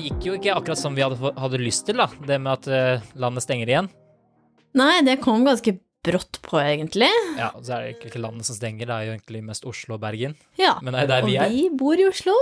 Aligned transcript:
Gikk 0.00 0.26
jo 0.28 0.34
ikke 0.38 0.54
akkurat 0.56 0.78
som 0.80 0.94
vi 0.96 1.02
hadde, 1.04 1.32
hadde 1.38 1.58
lyst 1.62 1.86
til, 1.88 1.96
da. 2.00 2.06
Det 2.26 2.38
med 2.40 2.52
at 2.52 2.68
eh, 2.68 3.00
landet 3.20 3.44
stenger 3.44 3.68
igjen. 3.72 3.88
Nei, 4.78 5.02
det 5.04 5.18
kom 5.20 5.44
ganske 5.44 5.74
brått 6.02 6.40
på, 6.42 6.58
egentlig. 6.58 7.10
Ja, 7.38 7.50
så 7.62 7.76
er 7.76 7.82
det 7.84 7.90
ikke- 7.96 8.08
ikke 8.10 8.22
landet 8.24 8.46
som 8.48 8.56
stenger, 8.56 8.86
det 8.86 8.94
er 8.96 9.04
jo 9.06 9.12
egentlig 9.16 9.42
mest 9.44 9.64
Oslo 9.68 9.94
og 9.94 10.00
Bergen. 10.00 10.34
Ja. 10.58 10.78
Men 10.82 10.94
det 10.94 11.02
er 11.04 11.06
der 11.12 11.22
Og 11.22 11.28
vi 11.28 11.36
er. 11.36 11.48
vi 11.50 11.68
bor 11.78 11.94
i 11.94 12.06
Oslo, 12.08 12.34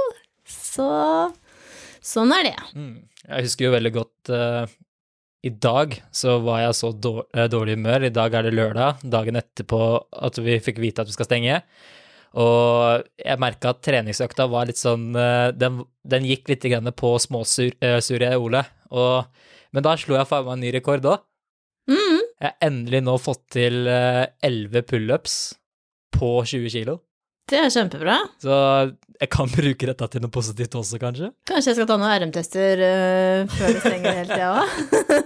så 0.49 1.33
sånn 2.01 2.33
er 2.33 2.43
det. 2.51 2.57
Mm. 2.75 2.95
Jeg 3.29 3.45
husker 3.45 3.65
jo 3.67 3.73
veldig 3.75 3.93
godt 3.93 4.31
uh, 4.33 4.67
I 5.45 5.51
dag 5.51 6.03
så 6.13 6.39
var 6.43 6.61
jeg 6.61 6.75
så 6.79 6.91
dårlig, 7.01 7.27
eh, 7.35 7.49
dårlig 7.49 7.77
humør. 7.77 8.05
I 8.05 8.11
dag 8.13 8.35
er 8.35 8.43
det 8.43 8.55
lørdag, 8.55 9.03
dagen 9.09 9.37
etterpå 9.41 10.05
at 10.13 10.37
vi 10.39 10.59
fikk 10.61 10.79
vite 10.79 11.01
at 11.01 11.07
vi 11.09 11.13
skal 11.17 11.27
stenge. 11.29 11.63
Og 12.39 13.09
jeg 13.19 13.43
merka 13.43 13.73
at 13.73 13.81
treningsøkta 13.83 14.47
var 14.53 14.69
litt 14.69 14.79
sånn 14.79 15.09
eh, 15.19 15.49
Den, 15.57 15.81
den 16.07 16.29
gikk 16.29 16.53
litt 16.53 16.67
grann 16.71 16.93
på 16.95 17.17
småsure 17.19 18.31
Ole. 18.39 18.63
Og, 18.95 19.43
men 19.75 19.87
da 19.87 19.97
slo 19.99 20.19
jeg 20.19 20.31
faen 20.31 20.47
meg 20.47 20.59
en 20.59 20.65
ny 20.67 20.73
rekord 20.79 21.11
òg. 21.11 21.27
Mm. 21.91 22.21
Jeg 22.21 22.47
har 22.47 22.69
endelig 22.69 23.03
nå 23.03 23.17
fått 23.19 23.43
til 23.57 23.83
elleve 23.83 24.83
11 24.83 24.91
pullups 24.93 25.39
på 26.15 26.37
20 26.47 26.73
kilo. 26.73 27.01
Det 27.51 27.59
er 27.59 27.71
kjempebra. 27.75 28.15
Så 28.43 28.55
jeg 29.21 29.29
kan 29.33 29.49
bruke 29.57 29.87
dette 29.91 30.07
til 30.13 30.21
noe 30.23 30.33
positivt 30.33 30.75
også, 30.79 30.97
kanskje. 31.03 31.29
Kanskje 31.51 31.69
jeg 31.73 31.77
skal 31.81 31.89
ta 31.91 31.97
noen 32.01 32.15
RM-tester 32.25 32.75
uh, 32.85 33.39
før 33.57 33.69
det 33.75 33.81
stenger 33.85 34.11
helt, 34.21 34.33
jeg 34.39 34.49
òg. 34.55 34.69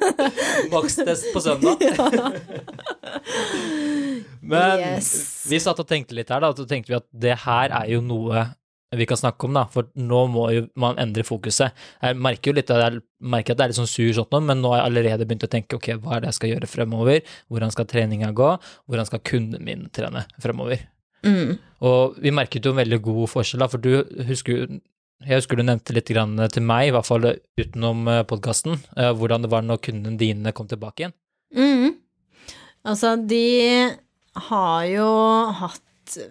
Makstest 0.75 1.25
på 1.35 1.41
søndag. 1.45 1.77
Men 4.41 4.81
Yes. 4.81 5.47
vi 5.49 5.61
satt 5.63 5.81
og 5.81 5.89
tenkte 5.89 6.17
litt 6.17 6.31
her, 6.31 6.41
da, 6.45 6.51
og 6.53 6.59
så 6.61 6.67
tenkte 6.69 6.93
vi 6.93 6.99
at 6.99 7.09
det 7.11 7.39
her 7.47 7.73
er 7.73 7.89
jo 7.95 8.03
noe 8.05 8.45
vi 8.95 9.07
kan 9.11 9.19
snakke 9.19 9.49
om, 9.49 9.57
da, 9.57 9.65
for 9.67 9.89
nå 9.99 10.21
må 10.31 10.45
jo 10.55 10.67
man 10.79 10.95
endre 11.03 11.25
fokuset. 11.27 11.75
Jeg 11.99 12.15
merker 12.15 12.53
jo 12.53 12.55
litt 12.61 12.69
at 12.71 12.79
jeg 12.79 13.01
merker 13.27 13.55
at 13.55 13.59
det 13.59 13.65
er 13.65 13.73
litt 13.73 13.79
sånn 13.81 13.91
sur 13.91 14.13
sånn 14.15 14.29
nå, 14.31 14.41
men 14.47 14.61
nå 14.63 14.71
har 14.71 14.85
jeg 14.85 14.91
allerede 14.93 15.27
begynt 15.27 15.47
å 15.49 15.51
tenke 15.51 15.79
ok, 15.81 15.89
hva 16.05 16.15
er 16.15 16.23
det 16.23 16.31
jeg 16.31 16.39
skal 16.39 16.53
gjøre 16.53 16.69
fremover, 16.71 17.33
hvordan 17.51 17.75
skal 17.75 17.89
treninga 17.91 18.31
gå, 18.39 18.51
hvordan 18.87 19.09
skal 19.09 19.23
kunden 19.27 19.65
min 19.67 19.89
trene 19.91 20.23
fremover. 20.39 20.85
Mm. 21.27 21.57
Og 21.91 22.21
vi 22.23 22.35
merket 22.37 22.69
jo 22.69 22.71
en 22.71 22.83
veldig 22.85 23.01
god 23.03 23.33
forskjell, 23.33 23.65
da, 23.65 23.71
for 23.73 23.83
du 23.83 24.05
husker 24.29 24.61
jo 24.61 24.69
jeg 25.25 25.39
husker 25.39 25.57
du 25.57 25.63
nevnte 25.65 25.95
litt 25.97 26.11
grann 26.11 26.37
til 26.53 26.65
meg, 26.67 26.89
i 26.91 26.93
hvert 26.93 27.07
fall 27.07 27.25
utenom 27.33 28.07
podkasten, 28.29 28.77
hvordan 28.93 29.47
det 29.47 29.51
var 29.51 29.63
når 29.65 29.79
kundene 29.87 30.21
dine 30.21 30.53
kom 30.53 30.67
tilbake 30.69 31.01
igjen. 31.01 31.15
Mm. 31.57 31.95
Altså, 32.85 33.15
de 33.17 33.95
har 34.35 34.85
jo 34.91 35.09
hatt 35.61 35.83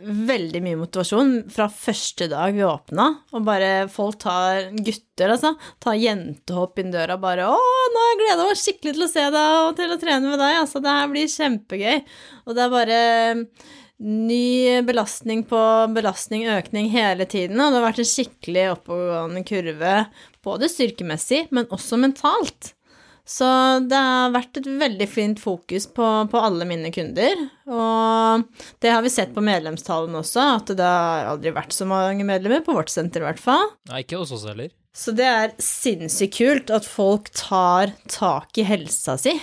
veldig 0.04 0.62
mye 0.64 0.78
motivasjon 0.78 1.32
fra 1.52 1.66
første 1.72 2.28
dag 2.32 2.54
vi 2.56 2.64
åpna, 2.66 3.08
og 3.34 3.46
bare 3.48 3.88
folk 3.92 4.20
tar 4.22 4.70
gutter, 4.76 5.34
altså, 5.34 5.54
tar 5.84 5.98
jentehopp 5.98 6.80
inn 6.80 6.94
døra 6.94 7.18
bare 7.18 7.48
'Å, 7.50 7.56
nå 7.58 8.04
har 8.04 8.12
jeg 8.12 8.20
gleda 8.22 8.50
meg 8.50 8.60
skikkelig 8.62 8.94
til 8.94 9.06
å 9.08 9.12
se 9.12 9.24
deg 9.34 9.56
og 9.62 9.72
til 9.80 9.96
å 9.96 10.00
trene 10.02 10.30
med 10.30 10.40
deg', 10.40 10.60
altså, 10.62 10.82
det 10.84 10.98
her 10.98 11.08
blir 11.10 11.34
kjempegøy. 11.38 12.04
Og 12.46 12.56
det 12.56 12.64
er 12.64 12.76
bare 12.78 13.00
ny 14.04 14.82
belastning 14.84 15.44
på 15.48 15.64
belastning, 15.96 16.46
økning 16.50 16.90
hele 16.92 17.26
tiden, 17.26 17.60
og 17.60 17.72
det 17.72 17.80
har 17.80 17.90
vært 17.90 18.04
en 18.04 18.14
skikkelig 18.14 18.66
oppegående 18.78 19.44
kurve, 19.48 19.96
både 20.44 20.70
styrkemessig, 20.70 21.48
men 21.52 21.70
også 21.72 21.98
mentalt. 22.02 22.74
Så 23.24 23.48
det 23.88 23.96
har 23.96 24.34
vært 24.34 24.60
et 24.60 24.68
veldig 24.68 25.08
fint 25.08 25.40
fokus 25.40 25.86
på, 25.88 26.08
på 26.28 26.42
alle 26.44 26.68
mine 26.68 26.92
kunder, 26.92 27.46
og 27.72 28.44
det 28.84 28.92
har 28.92 29.04
vi 29.06 29.12
sett 29.14 29.32
på 29.36 29.44
medlemstallene 29.46 30.20
også, 30.20 30.48
at 30.58 30.74
det 30.76 30.90
har 30.90 31.30
aldri 31.32 31.54
vært 31.56 31.72
så 31.76 31.88
mange 31.88 32.28
medlemmer, 32.28 32.66
på 32.66 32.76
vårt 32.76 32.92
senter 32.92 33.24
i 33.24 33.30
hvert 33.30 33.40
fall. 33.40 33.72
Nei, 33.88 34.04
ikke 34.04 34.20
hos 34.20 34.36
oss 34.36 34.44
heller. 34.50 34.74
Så 34.94 35.16
det 35.16 35.26
er 35.26 35.56
sinnssykt 35.64 36.36
kult 36.38 36.74
at 36.76 36.86
folk 36.86 37.32
tar 37.34 37.96
tak 38.12 38.60
i 38.62 38.68
helsa 38.68 39.16
si 39.18 39.34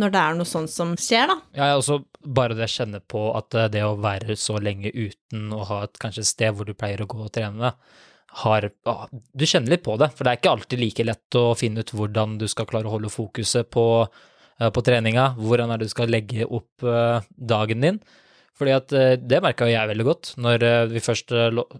når 0.00 0.12
det 0.14 0.20
er 0.20 0.36
noe 0.38 0.48
sånt 0.48 0.72
som 0.72 0.94
skjer, 0.96 1.28
da. 1.28 1.36
Ja, 1.56 1.72
også 1.76 2.00
bare 2.24 2.56
det 2.56 2.68
jeg 2.68 2.76
kjenner 2.78 3.02
på 3.04 3.26
at 3.36 3.56
eh, 3.56 3.68
det 3.72 3.82
å 3.84 3.98
være 4.00 4.36
så 4.38 4.56
lenge 4.62 4.92
uten 4.94 5.50
å 5.52 5.64
ha 5.68 5.82
et 5.86 6.00
kanskje 6.00 6.26
sted 6.28 6.56
hvor 6.56 6.68
du 6.68 6.72
pleier 6.76 7.02
å 7.04 7.08
gå 7.10 7.20
og 7.24 7.32
trene, 7.36 7.74
har 8.32 8.70
ah, 8.86 9.06
Du 9.10 9.44
kjenner 9.44 9.72
litt 9.74 9.82
på 9.82 9.96
det, 9.98 10.10
for 10.14 10.24
det 10.24 10.30
er 10.32 10.38
ikke 10.40 10.52
alltid 10.54 10.78
like 10.80 11.04
lett 11.04 11.34
å 11.40 11.54
finne 11.58 11.82
ut 11.82 11.90
hvordan 11.90 12.38
du 12.38 12.46
skal 12.48 12.66
klare 12.70 12.86
å 12.86 12.92
holde 12.94 13.10
fokuset 13.10 13.66
på, 13.74 14.06
eh, 14.60 14.70
på 14.70 14.82
treninga, 14.86 15.34
hvordan 15.40 15.70
er 15.74 15.78
det 15.82 15.88
du 15.90 15.94
skal 15.94 16.08
legge 16.12 16.46
opp 16.46 16.84
eh, 16.86 17.20
dagen 17.36 17.80
din. 17.82 17.98
Fordi 18.60 18.74
at 18.76 18.92
eh, 18.92 19.16
det 19.16 19.40
merka 19.42 19.64
jo 19.66 19.72
jeg 19.72 19.88
veldig 19.88 20.04
godt 20.04 20.30
når 20.36 20.64
vi 20.92 21.00
først 21.00 21.32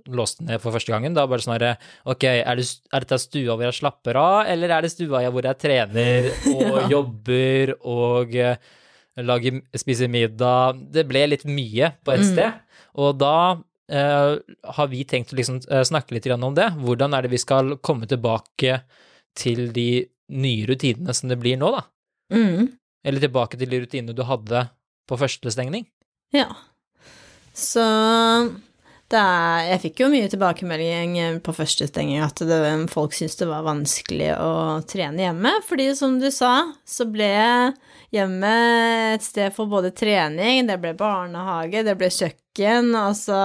låste 0.09 0.43
ned 0.49 0.59
for 0.62 0.72
første 0.72 0.91
gangen. 0.94 1.15
Da 1.15 1.27
bare 1.28 1.44
sånn 1.44 1.55
herre 1.59 1.75
Ok, 2.09 2.25
er, 2.25 2.56
det, 2.56 2.66
er 2.91 3.05
dette 3.05 3.19
stua 3.21 3.55
hvor 3.55 3.66
jeg 3.69 3.77
slapper 3.78 4.16
av, 4.16 4.39
eller 4.49 4.72
er 4.78 4.83
det 4.89 4.91
stua 4.94 5.22
hvor 5.31 5.44
jeg 5.44 5.60
trener 5.60 6.31
og 6.56 6.78
Ja. 6.81 6.89
jobber 6.97 7.75
og 7.84 8.33
lager, 9.21 9.60
spiser 9.77 10.09
middag? 10.10 10.81
Det 10.94 11.05
ble 11.10 11.27
litt 11.34 11.44
mye 11.44 11.93
på 12.03 12.15
ett 12.15 12.25
Mm. 12.25 12.33
sted. 12.33 12.53
Og 12.97 13.19
da 13.21 13.34
har 13.91 14.91
vi 14.91 15.05
tenkt 15.09 15.33
å 15.34 15.39
liksom 15.39 15.61
eh, 15.67 15.84
snakke 15.87 16.15
litt 16.15 16.28
om 16.33 16.55
det. 16.55 16.69
Hvordan 16.78 17.15
er 17.15 17.27
det 17.27 17.33
vi 17.34 17.43
skal 17.43 17.77
komme 17.83 18.06
tilbake 18.11 18.81
til 19.39 19.71
de 19.75 20.06
nye 20.31 20.67
rutinene 20.69 21.15
som 21.15 21.31
det 21.31 21.41
blir 21.43 21.59
nå, 21.59 21.71
da? 21.75 21.83
Mm. 22.34 22.71
Eller 23.05 23.25
tilbake 23.25 23.59
til 23.59 23.71
de 23.71 23.81
rutinene 23.83 24.15
du 24.15 24.23
hadde 24.28 24.69
på 25.11 25.19
første 25.19 25.51
stengning? 25.51 25.89
Ja. 26.34 26.49
Så 27.56 27.83
er 29.19 29.66
Jeg 29.71 29.81
fikk 29.84 30.03
jo 30.03 30.10
mye 30.12 30.28
tilbakemelding 30.31 31.16
på 31.44 31.54
første 31.56 31.88
stenging 31.91 32.22
at 32.25 32.41
det, 32.47 32.59
folk 32.93 33.15
syntes 33.16 33.38
det 33.41 33.48
var 33.50 33.66
vanskelig 33.66 34.31
å 34.38 34.53
trene 34.88 35.25
hjemme, 35.25 35.53
fordi 35.66 35.91
som 35.98 36.19
du 36.21 36.28
sa, 36.34 36.72
så 36.87 37.06
ble 37.10 37.31
hjemmet 38.15 39.16
et 39.16 39.26
sted 39.26 39.54
for 39.54 39.71
både 39.71 39.93
trening, 39.97 40.66
det 40.69 40.78
ble 40.82 40.94
barnehage, 40.98 41.84
det 41.87 41.97
ble 41.98 42.10
kjøkken, 42.12 42.93
altså 42.98 43.41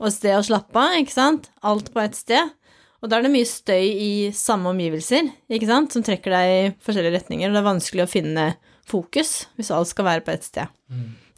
Og 0.00 0.08
sted 0.14 0.38
å 0.38 0.44
slappe 0.46 0.80
av, 0.80 0.96
ikke 0.96 1.12
sant? 1.12 1.50
Alt 1.60 1.90
på 1.92 2.00
ett 2.00 2.16
sted. 2.16 2.54
Og 3.00 3.10
da 3.10 3.18
er 3.18 3.26
det 3.26 3.32
mye 3.34 3.48
støy 3.48 3.84
i 3.84 4.12
samme 4.36 4.72
omgivelser, 4.72 5.28
ikke 5.52 5.68
sant, 5.68 5.92
som 5.92 6.04
trekker 6.04 6.32
deg 6.32 6.52
i 6.52 6.70
forskjellige 6.84 7.18
retninger, 7.18 7.48
og 7.48 7.56
det 7.56 7.60
er 7.60 7.68
vanskelig 7.68 8.04
å 8.06 8.10
finne 8.10 8.46
fokus 8.90 9.44
hvis 9.56 9.70
alt 9.76 9.90
skal 9.92 10.08
være 10.08 10.24
på 10.24 10.32
ett 10.34 10.46
sted. 10.48 10.72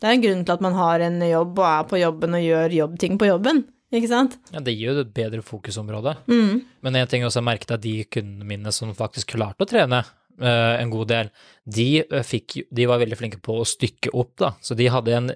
Det 0.03 0.09
er 0.09 0.17
en 0.17 0.25
grunn 0.25 0.41
til 0.43 0.57
at 0.57 0.63
man 0.65 0.75
har 0.75 1.05
en 1.07 1.21
jobb 1.23 1.61
og 1.63 1.69
er 1.69 1.85
på 1.87 2.01
jobben 2.01 2.35
og 2.35 2.43
gjør 2.43 2.73
jobbting 2.75 3.21
på 3.21 3.29
jobben, 3.29 3.61
ikke 3.95 4.09
sant? 4.11 4.35
Ja, 4.51 4.59
det 4.67 4.75
gir 4.75 4.91
jo 4.91 5.05
et 5.05 5.13
bedre 5.15 5.45
fokusområde. 5.47 6.17
Mm. 6.27 6.57
Men 6.83 6.99
en 6.99 7.07
ting 7.11 7.23
jeg 7.23 7.31
også 7.31 7.39
har 7.39 7.47
merket 7.53 7.77
at 7.77 7.85
de 7.85 8.01
kundene 8.11 8.49
mine 8.49 8.75
som 8.75 8.91
faktisk 8.99 9.37
klarte 9.37 9.63
å 9.63 9.71
trene 9.71 10.03
uh, 10.03 10.75
en 10.75 10.91
god 10.91 11.13
del, 11.13 11.31
de, 11.79 11.89
eh, 12.03 12.27
fikk, 12.27 12.65
de 12.67 12.91
var 12.91 12.99
veldig 13.05 13.21
flinke 13.21 13.39
på 13.47 13.61
å 13.61 13.69
stykke 13.69 14.11
opp, 14.11 14.35
da. 14.43 14.51
Så 14.59 14.75
de 14.79 14.91
hadde 14.91 15.15
en 15.21 15.31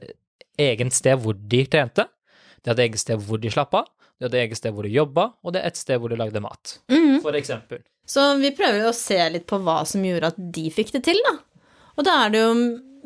egen 0.66 0.90
sted 0.90 1.22
hvor 1.22 1.38
de 1.38 1.62
trente, 1.70 2.08
de 2.58 2.72
hadde 2.72 2.88
eget 2.88 3.04
sted 3.04 3.22
hvor 3.22 3.38
de 3.38 3.52
slapp 3.54 3.76
av, 3.78 3.86
de 4.18 4.26
hadde 4.26 4.40
eget 4.40 4.58
sted 4.58 4.74
hvor 4.74 4.88
de 4.88 4.96
jobba, 4.96 5.30
og 5.46 5.54
det 5.54 5.62
er 5.62 5.70
et 5.70 5.78
sted 5.78 6.00
hvor 6.02 6.10
de 6.10 6.18
lagde 6.18 6.42
mat, 6.42 6.78
mm. 6.90 7.20
for 7.22 7.38
eksempel. 7.38 7.86
Så 8.06 8.32
vi 8.42 8.50
prøver 8.56 8.86
å 8.86 8.94
se 8.96 9.18
litt 9.30 9.46
på 9.46 9.58
hva 9.62 9.84
som 9.86 10.02
gjorde 10.06 10.32
at 10.32 10.38
de 10.58 10.70
fikk 10.74 10.96
det 10.96 11.06
til, 11.06 11.22
da. 11.26 11.38
Og 11.96 12.04
da 12.04 12.18
er 12.24 12.34
det 12.34 12.42
jo 12.42 12.52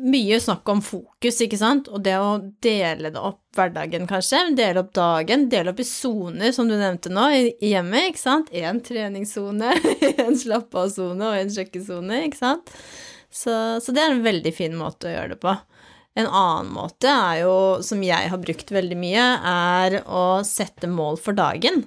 mye 0.01 0.39
snakk 0.41 0.69
om 0.71 0.81
fokus, 0.81 1.37
ikke 1.45 1.59
sant, 1.59 1.89
og 1.91 2.01
det 2.05 2.15
å 2.17 2.39
dele 2.63 3.11
det 3.13 3.21
opp 3.21 3.39
hverdagen, 3.55 4.07
kanskje, 4.09 4.39
dele 4.57 4.81
opp 4.81 4.93
dagen, 4.97 5.47
dele 5.51 5.73
opp 5.73 5.81
i 5.83 5.85
soner, 5.87 6.51
som 6.55 6.69
du 6.69 6.75
nevnte 6.79 7.11
nå, 7.13 7.27
i 7.35 7.71
hjemmet, 7.71 8.09
ikke 8.09 8.23
sant, 8.23 8.49
en 8.55 8.81
treningssone, 8.83 9.75
en 10.25 10.39
slapp-av-sone 10.41 11.29
og 11.29 11.37
en 11.37 11.53
kjøkkensone, 11.53 12.23
ikke 12.27 12.39
sant. 12.39 12.73
Så, 13.31 13.53
så 13.83 13.93
det 13.95 14.03
er 14.03 14.15
en 14.15 14.25
veldig 14.25 14.51
fin 14.55 14.73
måte 14.75 15.07
å 15.07 15.13
gjøre 15.13 15.35
det 15.35 15.41
på. 15.43 15.53
En 16.19 16.27
annen 16.27 16.73
måte 16.75 17.07
er 17.07 17.43
jo, 17.45 17.55
som 17.85 18.01
jeg 18.03 18.31
har 18.33 18.41
brukt 18.41 18.73
veldig 18.73 18.97
mye, 18.99 19.27
er 19.47 20.01
å 20.03 20.25
sette 20.47 20.89
mål 20.91 21.21
for 21.21 21.37
dagen. 21.37 21.85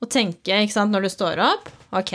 Og 0.00 0.08
tenke, 0.12 0.62
ikke 0.62 0.78
sant, 0.78 0.94
når 0.94 1.08
du 1.08 1.12
står 1.12 1.42
opp, 1.44 1.68
ok, 1.96 2.14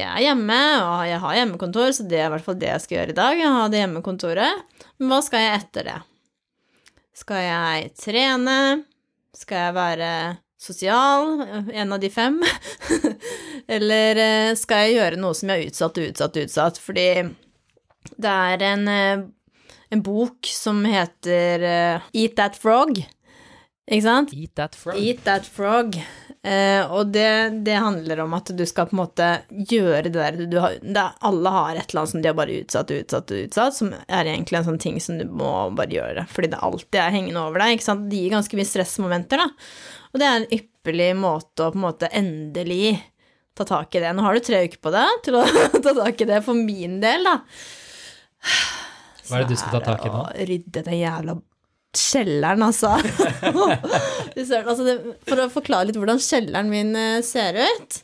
jeg 0.00 0.10
er 0.10 0.24
hjemme, 0.24 0.60
og 0.82 1.00
jeg 1.08 1.22
har 1.22 1.38
hjemmekontor, 1.38 1.92
så 1.94 2.06
det 2.08 2.18
er 2.18 2.28
i 2.28 2.32
hvert 2.34 2.46
fall 2.46 2.58
det 2.60 2.70
jeg 2.70 2.84
skal 2.84 2.96
gjøre 2.98 3.14
i 3.14 3.18
dag. 3.18 3.40
Jeg 3.40 3.56
har 3.56 3.72
det 3.72 3.82
hjemmekontoret. 3.82 4.84
Men 4.98 5.12
hva 5.12 5.20
skal 5.24 5.44
jeg 5.44 5.58
etter 5.60 5.88
det? 5.90 5.98
Skal 7.20 7.44
jeg 7.44 7.90
trene? 8.00 8.56
Skal 9.36 9.66
jeg 9.66 9.76
være 9.76 10.12
sosial, 10.60 11.44
en 11.72 11.94
av 11.96 12.00
de 12.02 12.10
fem? 12.12 12.40
Eller 13.76 14.20
eh, 14.24 14.56
skal 14.58 14.86
jeg 14.86 14.98
gjøre 14.98 15.20
noe 15.20 15.36
som 15.36 15.52
jeg 15.52 15.60
har 15.60 15.70
utsatt 15.70 16.00
og 16.00 16.10
utsatt 16.10 16.36
og 16.40 16.48
utsatt? 16.48 16.82
Fordi 16.82 17.08
det 18.16 18.34
er 18.34 18.66
en, 18.72 18.88
eh, 18.90 19.24
en 19.94 20.04
bok 20.04 20.50
som 20.50 20.82
heter 20.88 21.66
eh, 21.70 22.10
Eat 22.16 22.36
That 22.40 22.58
Frog, 22.58 22.98
ikke 23.90 24.06
sant? 24.06 24.30
Eat 24.32 24.54
that 24.54 24.76
frog. 24.78 24.98
Eat 25.02 25.24
That 25.26 25.46
Frog. 25.50 25.96
Eh, 26.40 26.80
og 26.88 27.10
det, 27.12 27.62
det 27.66 27.74
handler 27.76 28.22
om 28.24 28.32
at 28.32 28.48
du 28.56 28.62
skal 28.64 28.86
på 28.88 28.94
en 28.96 29.02
måte 29.02 29.26
gjøre 29.50 30.06
det 30.06 30.14
der 30.14 30.38
du 30.48 30.56
har 30.56 30.78
det, 30.80 31.02
Alle 31.28 31.50
har 31.52 31.74
et 31.74 31.90
eller 31.90 32.00
annet 32.00 32.12
som 32.14 32.22
de 32.24 32.30
har 32.30 32.38
bare 32.38 32.54
utsatt 32.62 32.92
og 32.94 33.02
utsatt 33.02 33.34
og 33.34 33.42
utsatt, 33.44 33.76
som 33.76 33.90
er 33.92 34.30
egentlig 34.30 34.56
en 34.62 34.68
sånn 34.70 34.80
ting 34.80 34.96
som 35.04 35.20
du 35.20 35.26
må 35.28 35.52
bare 35.76 35.92
gjøre, 35.92 36.24
fordi 36.32 36.52
det 36.54 36.62
alltid 36.64 37.00
er 37.02 37.12
hengende 37.12 37.44
over 37.44 37.60
deg, 37.60 37.76
ikke 37.76 37.88
sant. 37.90 38.08
Det 38.08 38.22
gir 38.22 38.32
ganske 38.32 38.60
mye 38.60 38.70
stressmomenter, 38.70 39.44
da. 39.44 39.50
Og 40.10 40.22
det 40.22 40.28
er 40.30 40.38
en 40.38 40.48
ypperlig 40.56 41.10
måte 41.20 41.66
å 41.66 41.74
på 41.74 41.80
en 41.82 41.84
måte 41.84 42.08
endelig 42.08 42.94
ta 43.58 43.68
tak 43.68 43.94
i 43.94 44.02
det. 44.06 44.14
Nå 44.16 44.24
har 44.24 44.32
du 44.32 44.44
tre 44.44 44.64
uker 44.64 44.80
på 44.80 44.94
deg 44.96 45.22
til 45.26 45.36
å 45.42 45.44
ta 45.84 45.92
tak 45.92 46.24
i 46.24 46.30
det, 46.32 46.40
for 46.46 46.56
min 46.56 47.02
del, 47.04 47.28
da. 47.28 47.36
Hva 49.28 49.38
er 49.38 49.44
det 49.44 49.52
du 49.52 49.60
skal 49.60 49.76
ta 49.76 49.92
tak 49.92 50.08
i 50.08 50.16
nå? 50.16 50.24
Det 50.32 50.48
Rydde 50.48 50.88
den 50.88 51.00
jævla 51.02 51.36
kjelleren, 51.96 52.62
altså. 52.62 52.96
Altså 54.40 54.84
det, 54.86 54.94
for 55.26 55.42
å 55.42 55.48
forklare 55.52 55.88
litt 55.88 55.98
hvordan 55.98 56.20
kjelleren 56.22 56.70
min 56.70 56.94
eh, 56.96 57.18
ser 57.26 57.58
ut, 57.60 57.98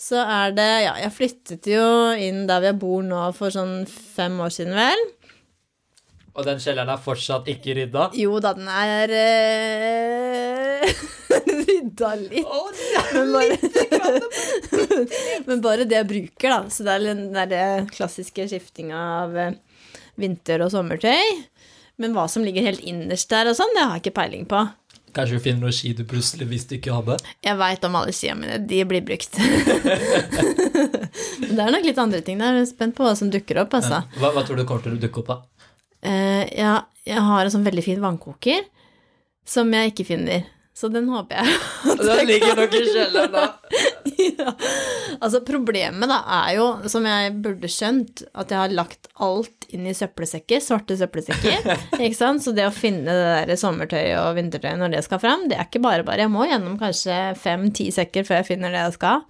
så 0.00 0.20
er 0.22 0.54
det 0.56 0.68
Ja, 0.86 0.94
jeg 1.02 1.12
flyttet 1.14 1.66
jo 1.70 1.84
inn 2.18 2.46
der 2.48 2.70
jeg 2.70 2.78
bor 2.80 3.02
nå 3.04 3.26
for 3.36 3.52
sånn 3.54 3.84
fem 3.90 4.38
år 4.42 4.54
siden, 4.54 4.74
vel. 4.78 5.04
Og 6.34 6.46
den 6.48 6.58
kjelleren 6.62 6.90
er 6.90 7.02
fortsatt 7.02 7.46
ikke 7.52 7.76
rydda? 7.78 8.08
Jo 8.18 8.40
da, 8.42 8.54
den 8.58 8.66
er 8.70 9.12
øh, 9.20 10.82
rydda 11.68 12.10
litt. 12.24 12.48
Men 13.14 13.30
bare, 13.34 13.58
men 15.48 15.62
bare 15.62 15.86
det 15.86 16.00
jeg 16.00 16.10
bruker, 16.10 16.48
da. 16.56 16.60
Så 16.74 16.86
det 16.86 16.96
er 16.96 17.06
den 17.12 17.28
der 17.34 17.86
klassiske 17.94 18.48
skiftinga 18.50 18.98
av 19.20 19.38
eh, 19.38 19.54
vinter- 20.18 20.66
og 20.66 20.74
sommertøy. 20.74 21.22
Men 22.00 22.14
hva 22.16 22.24
som 22.30 22.42
ligger 22.46 22.66
helt 22.66 22.82
innerst 22.82 23.30
der 23.30 23.50
og 23.50 23.56
sånn, 23.58 23.70
det 23.76 23.84
har 23.84 23.94
jeg 23.96 24.04
ikke 24.04 24.18
peiling 24.18 24.48
på. 24.50 24.64
Kanskje 25.14 25.38
du 25.38 25.44
finner 25.44 25.68
noen 25.68 25.74
ski 25.76 25.92
du 25.94 26.02
plutselig 26.10 26.48
visste 26.50 26.74
du 26.74 26.80
ikke 26.80 26.94
hadde? 26.96 27.16
Jeg 27.46 27.54
veit 27.60 27.84
om 27.86 27.98
alle 28.00 28.14
skia 28.16 28.34
mine, 28.34 28.58
de 28.66 28.80
blir 28.88 29.04
brukt. 29.06 29.38
Det 31.54 31.62
er 31.62 31.70
nok 31.70 31.84
litt 31.86 32.00
andre 32.02 32.18
ting 32.26 32.40
der. 32.40 32.56
Jeg 32.58 32.64
er 32.64 32.70
spent 32.72 32.96
på 32.98 33.04
hva 33.06 33.12
som 33.14 33.30
dukker 33.30 33.60
opp, 33.62 33.76
altså. 33.78 34.00
Hva, 34.18 34.32
hva 34.34 34.42
tror 34.46 34.58
du 34.58 34.64
kommer 34.66 34.82
til 34.88 34.96
å 34.96 35.02
dukke 35.04 35.22
opp, 35.22 35.30
da? 35.30 35.68
Uh, 36.04 36.42
ja, 36.50 36.72
jeg 37.06 37.22
har 37.28 37.44
en 37.44 37.52
sånn 37.54 37.66
veldig 37.66 37.84
fin 37.86 38.02
vannkoker 38.02 38.66
som 39.46 39.70
jeg 39.76 39.92
ikke 39.92 40.08
finner. 40.08 40.48
Så 40.74 40.90
den 40.90 41.06
håper 41.06 41.38
jeg 41.38 41.98
Den 42.00 42.26
ligger 42.26 42.58
nok 42.58 42.74
i 42.74 42.82
kjelleren, 42.88 43.36
da. 43.36 43.44
ja. 44.38 44.52
Altså, 45.20 45.40
problemet 45.46 46.10
da 46.10 46.20
er 46.40 46.54
jo, 46.58 46.66
som 46.90 47.06
jeg 47.08 47.32
burde 47.44 47.70
skjønt, 47.70 48.24
at 48.36 48.52
jeg 48.52 48.60
har 48.60 48.76
lagt 48.76 49.08
alt 49.22 49.68
inn 49.74 49.88
i 49.88 49.96
søppelsekker, 49.96 50.62
svarte 50.62 50.96
søppelsekker, 50.98 51.68
ikke 52.04 52.18
sant? 52.18 52.44
Så 52.44 52.54
det 52.56 52.68
å 52.68 52.74
finne 52.74 53.14
det 53.14 53.34
der 53.50 53.60
sommertøyet 53.60 54.16
og 54.20 54.38
vintertøyet 54.38 54.80
når 54.80 54.96
det 54.96 55.04
skal 55.06 55.22
fram, 55.22 55.46
det 55.50 55.58
er 55.58 55.68
ikke 55.68 55.84
bare 55.84 56.06
bare. 56.06 56.24
Jeg 56.24 56.34
må 56.34 56.46
gjennom 56.48 56.78
kanskje 56.80 57.18
fem-ti 57.40 57.90
sekker 57.94 58.26
før 58.26 58.42
jeg 58.42 58.50
finner 58.54 58.74
det 58.74 58.86
jeg 58.86 58.98
skal. 58.98 59.22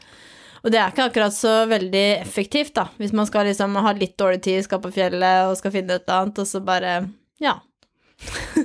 Og 0.65 0.73
det 0.73 0.81
er 0.81 0.95
ikke 0.95 1.11
akkurat 1.11 1.35
så 1.37 1.53
veldig 1.69 2.07
effektivt, 2.23 2.73
da, 2.79 2.89
hvis 2.97 3.13
man 3.17 3.29
skal 3.29 3.51
liksom 3.51 3.77
ha 3.85 3.93
litt 3.99 4.17
dårlig 4.21 4.41
tid, 4.47 4.63
skal 4.65 4.81
på 4.81 4.95
fjellet 4.95 5.51
og 5.51 5.59
skal 5.61 5.75
finne 5.75 5.99
et 5.99 6.07
eller 6.07 6.25
annet, 6.25 6.41
og 6.41 6.49
så 6.49 6.63
bare, 6.65 6.95
ja. 7.45 7.59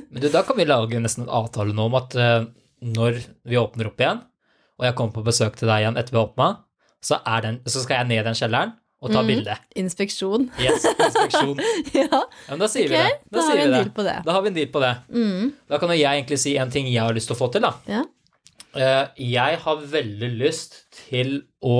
Men 0.08 0.24
du, 0.24 0.30
da 0.32 0.46
kan 0.48 0.56
vi 0.56 0.68
lage 0.70 1.02
nesten 1.04 1.26
en 1.26 1.34
avtale 1.42 1.76
nå 1.76 1.90
om 1.90 1.98
at 2.00 2.16
eh, 2.16 2.48
når 2.80 3.20
vi 3.44 3.60
åpner 3.60 3.90
opp 3.90 4.00
igjen, 4.00 4.22
og 4.80 4.86
jeg 4.88 4.96
kommer 4.98 5.14
på 5.20 5.24
besøk 5.28 5.58
til 5.60 5.68
deg 5.70 5.84
igjen 5.84 5.98
etter 6.00 6.16
vi 6.16 6.20
har 6.22 6.30
åpna, 6.30 6.50
så, 7.04 7.20
så 7.68 7.82
skal 7.84 8.02
jeg 8.02 8.08
ned 8.10 8.22
i 8.24 8.28
den 8.30 8.38
kjelleren 8.40 8.72
og 9.00 9.12
ta 9.14 9.22
mm. 9.24 9.28
bilde. 9.32 9.54
Inspeksjon. 9.80 10.50
Yes, 10.60 10.84
inspeksjon. 10.92 11.60
ja, 11.96 12.08
Ja, 12.10 12.20
men 12.50 12.60
da 12.60 12.68
sier 12.68 12.90
okay, 12.92 12.98
vi 12.98 12.98
det. 12.98 13.32
da 13.32 13.44
har 13.46 13.56
vi 13.56 13.62
en 13.64 13.72
det. 13.72 13.78
deal 13.80 13.92
på 13.96 14.04
det. 14.08 14.16
Da 14.26 14.36
har 14.36 14.44
vi 14.44 14.52
en 14.52 14.58
deal 14.58 14.72
på 14.74 14.82
det. 14.84 14.94
Mm, 15.16 15.46
Da 15.72 15.80
kan 15.80 15.94
jo 15.94 16.00
jeg 16.02 16.20
egentlig 16.20 16.40
si 16.44 16.56
en 16.60 16.72
ting 16.74 16.90
jeg 16.92 17.04
har 17.06 17.16
lyst 17.16 17.32
til 17.32 17.38
å 17.38 17.40
få 17.40 17.48
til, 17.54 17.64
da. 17.64 17.76
ja. 17.88 18.04
Eh, 18.76 19.06
Jeg 19.32 19.58
har 19.64 19.80
veldig 19.96 20.30
lyst 20.38 20.76
til 21.10 21.40
å 21.66 21.78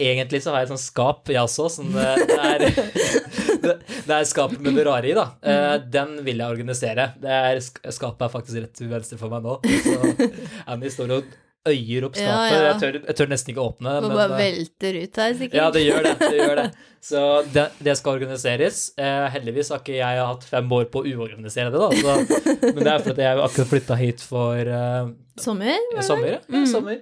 Egentlig 0.00 0.40
så 0.44 0.54
har 0.54 0.62
jeg 0.62 0.70
et 0.70 0.72
sånt 0.72 0.82
skap, 0.86 1.28
jeg 1.28 1.40
også, 1.42 1.66
Sånn, 1.74 1.90
det, 1.92 2.36
er 2.40 2.64
det, 3.64 3.74
det 4.06 4.14
er 4.16 4.24
skapet 4.28 4.62
med 4.64 4.78
det 4.78 4.86
rare 4.88 5.10
i, 5.10 5.12
da. 5.16 5.26
Eh, 5.44 5.76
Den 5.92 6.16
vil 6.26 6.40
jeg 6.40 6.56
organisere. 6.56 7.10
Det 7.20 7.36
er, 7.36 7.60
skapet 7.92 8.26
er 8.26 8.32
faktisk 8.32 8.62
rett 8.64 8.74
til 8.80 8.88
venstre 8.92 9.20
for 9.20 9.32
meg 9.32 9.44
nå. 9.44 9.58
Så 9.84 10.30
Annie 10.72 10.92
står 10.94 11.16
og 11.18 11.30
øyer 11.68 12.06
opp 12.08 12.14
skapet. 12.16 12.30
Ja, 12.32 12.44
ja. 12.56 12.60
Jeg, 12.70 12.78
tør, 12.80 12.96
jeg 13.10 13.16
tør 13.18 13.28
nesten 13.34 13.52
ikke 13.52 13.64
åpne 13.68 13.92
Må 14.00 14.08
bare 14.14 14.38
eh, 14.38 14.40
velter 14.46 14.96
ut 15.02 15.18
her, 15.20 15.34
sikkert. 15.36 15.58
ja, 15.60 15.66
det 15.74 15.82
gjør 15.84 16.06
det. 16.08 16.14
det, 16.22 16.30
gjør 16.40 16.60
det. 16.62 16.64
Så 17.10 17.20
det, 17.52 17.66
det 17.84 17.94
skal 18.00 18.16
organiseres. 18.16 18.78
Eh, 19.00 19.26
heldigvis 19.36 19.70
har 19.72 19.82
ikke 19.84 19.98
jeg 19.98 20.24
hatt 20.24 20.48
fem 20.48 20.72
år 20.76 20.88
på 20.92 21.00
å 21.04 21.12
uorganisere 21.12 21.68
det, 21.72 21.80
da. 21.80 21.90
Så, 22.00 22.64
men 22.64 22.80
det 22.80 22.90
er 22.94 23.04
fordi 23.04 23.24
jeg 23.28 23.44
akkurat 23.44 23.70
flytta 23.74 24.00
hit 24.00 24.24
for 24.24 24.72
eh, 24.80 25.12
Sommer? 25.40 25.76
sommer. 26.04 26.34
Ja, 26.38 26.40
Mm. 26.48 26.66
sommer. 26.72 26.98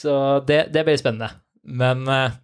Så 0.00 0.12
det, 0.48 0.62
det 0.72 0.86
blir 0.88 0.96
spennende. 1.00 1.28
Men 1.64 2.06
eh, 2.08 2.36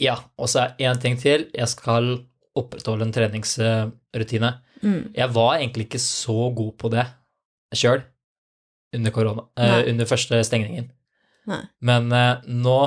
ja, 0.00 0.16
og 0.40 0.50
så 0.50 0.64
er 0.64 0.90
én 0.90 1.00
ting 1.00 1.18
til. 1.20 1.48
Jeg 1.54 1.68
skal 1.72 2.12
opprettholde 2.58 3.06
en 3.06 3.14
treningsrutine. 3.14 4.54
Mm. 4.80 5.12
Jeg 5.16 5.34
var 5.36 5.58
egentlig 5.58 5.88
ikke 5.88 6.02
så 6.02 6.48
god 6.56 6.72
på 6.80 6.90
det 6.92 7.04
sjøl 7.76 8.00
under 8.96 9.28
eh, 9.60 9.82
under 9.92 10.08
første 10.08 10.40
stengningen. 10.44 10.88
Nei. 11.50 11.60
Men 11.86 12.10
uh, 12.12 12.42
nå, 12.44 12.78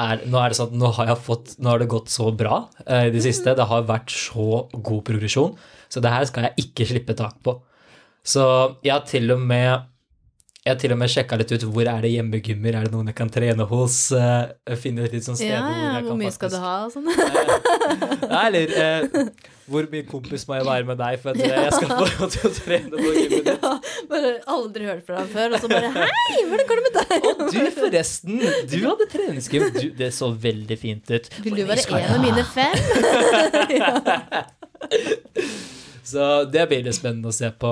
er, 0.00 0.24
nå 0.26 0.40
er 0.40 0.50
det 0.50 0.58
sånn 0.58 0.72
at 0.72 0.80
nå 0.80 0.90
har, 0.96 1.12
fått, 1.20 1.54
nå 1.62 1.70
har 1.70 1.82
det 1.82 1.90
gått 1.92 2.10
så 2.12 2.32
bra 2.34 2.64
i 2.84 3.12
det 3.14 3.22
siste. 3.24 3.54
Det 3.56 3.68
har 3.70 3.86
vært 3.88 4.12
så 4.12 4.64
god 4.74 5.04
progresjon, 5.06 5.54
så 5.88 6.02
det 6.02 6.12
her 6.12 6.26
skal 6.28 6.48
jeg 6.48 6.66
ikke 6.66 6.88
slippe 6.90 7.16
tak 7.18 7.38
på. 7.46 7.56
Så 8.24 8.44
jeg 8.84 8.94
har 8.96 9.06
til 9.08 9.30
og 9.34 9.42
med 9.44 9.86
jeg 10.64 10.72
har 10.72 10.78
til 10.80 10.92
og 10.94 10.96
med 10.96 11.10
sjekka 11.12 11.36
litt 11.36 11.50
ut 11.52 11.64
hvor 11.68 11.84
er 11.92 12.00
det 12.00 12.10
hjemmegymmer, 12.14 12.72
er 12.78 12.86
det 12.86 12.94
noen 12.94 13.10
jeg 13.10 13.16
kan 13.18 13.28
trene 13.28 13.64
hos? 13.68 13.96
Uh, 14.16 14.48
finne 14.80 15.04
litt 15.12 15.26
sånn 15.26 15.36
steder 15.36 15.58
Ja, 15.58 15.64
hvor 15.66 15.74
jeg 15.76 15.90
hvor 15.92 16.06
kan 16.08 16.20
mye 16.22 16.32
skal 16.32 16.52
du 16.54 16.56
ha 16.62 16.76
og 16.86 16.90
sånn? 16.94 17.04
Nei, 18.30 18.44
eller 18.46 18.72
uh, 18.72 19.02
hvor 19.68 19.84
mye 19.92 20.06
kompis 20.08 20.46
må 20.48 20.56
jeg 20.56 20.64
være 20.64 20.86
med 20.88 20.96
deg 21.02 21.18
for 21.20 21.34
at 21.34 21.40
jeg 21.44 21.74
skal 21.76 21.92
få 21.92 22.28
til 22.32 22.48
å 22.48 22.52
trene 22.56 22.94
på 22.94 23.12
gymmet 23.12 23.44
ditt? 23.44 23.50
Ja, 23.60 23.72
bare 24.08 24.30
aldri 24.54 24.88
hørt 24.88 25.04
fra 25.04 25.18
deg 25.20 25.34
før, 25.34 25.48
og 25.52 25.60
så 25.60 25.68
bare 25.74 25.90
Hei, 25.98 26.38
hvordan 26.48 26.70
går 26.70 26.80
det 26.80 26.84
med 26.86 26.96
deg? 26.96 27.26
Og 27.28 27.42
du 27.44 27.60
forresten, 27.76 28.40
du 28.72 28.78
hadde 28.86 29.08
treningsgym. 29.12 29.66
Du, 29.76 29.86
det 29.98 30.08
så 30.16 30.30
veldig 30.46 30.78
fint 30.80 31.12
ut. 31.12 31.28
Vil 31.44 31.58
du 31.60 31.64
være 31.68 31.84
en 32.00 32.14
av 32.16 32.24
mine 32.24 32.44
fem? 32.54 32.72
Så 36.04 36.44
det 36.52 36.66
blir 36.68 36.82
det 36.84 36.92
spennende 36.96 37.28
å 37.30 37.36
se 37.36 37.48
på 37.60 37.70